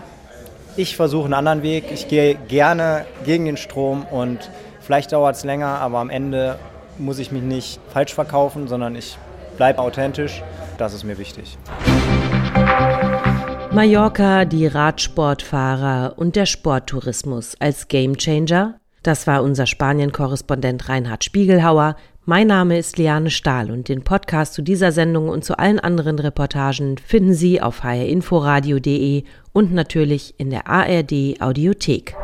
ich 0.75 0.95
versuche 0.95 1.25
einen 1.25 1.33
anderen 1.33 1.63
Weg. 1.63 1.85
Ich 1.91 2.07
gehe 2.07 2.35
gerne 2.35 3.05
gegen 3.25 3.45
den 3.45 3.57
Strom 3.57 4.05
und 4.05 4.49
vielleicht 4.81 5.11
dauert 5.11 5.35
es 5.35 5.43
länger, 5.43 5.79
aber 5.79 5.99
am 5.99 6.09
Ende 6.09 6.59
muss 6.97 7.19
ich 7.19 7.31
mich 7.31 7.43
nicht 7.43 7.79
falsch 7.93 8.13
verkaufen, 8.13 8.67
sondern 8.67 8.95
ich 8.95 9.17
bleibe 9.57 9.79
authentisch. 9.79 10.43
Das 10.77 10.93
ist 10.93 11.03
mir 11.03 11.17
wichtig. 11.17 11.57
Mallorca, 13.77 14.45
die 14.45 14.65
Radsportfahrer 14.65 16.15
und 16.17 16.35
der 16.35 16.47
Sporttourismus 16.47 17.53
als 17.59 17.87
Gamechanger? 17.87 18.79
Das 19.03 19.27
war 19.27 19.43
unser 19.43 19.67
Spanien-Korrespondent 19.67 20.89
Reinhard 20.89 21.23
Spiegelhauer. 21.23 21.95
Mein 22.25 22.47
Name 22.47 22.79
ist 22.79 22.97
Liane 22.97 23.29
Stahl 23.29 23.69
und 23.69 23.87
den 23.87 24.03
Podcast 24.03 24.55
zu 24.55 24.63
dieser 24.63 24.91
Sendung 24.91 25.29
und 25.29 25.45
zu 25.45 25.59
allen 25.59 25.79
anderen 25.79 26.17
Reportagen 26.17 26.97
finden 26.97 27.35
Sie 27.35 27.61
auf 27.61 27.83
hrinforadio.de 27.83 29.25
und 29.53 29.71
natürlich 29.71 30.33
in 30.39 30.49
der 30.49 30.65
ARD 30.65 31.39
Audiothek. 31.39 32.15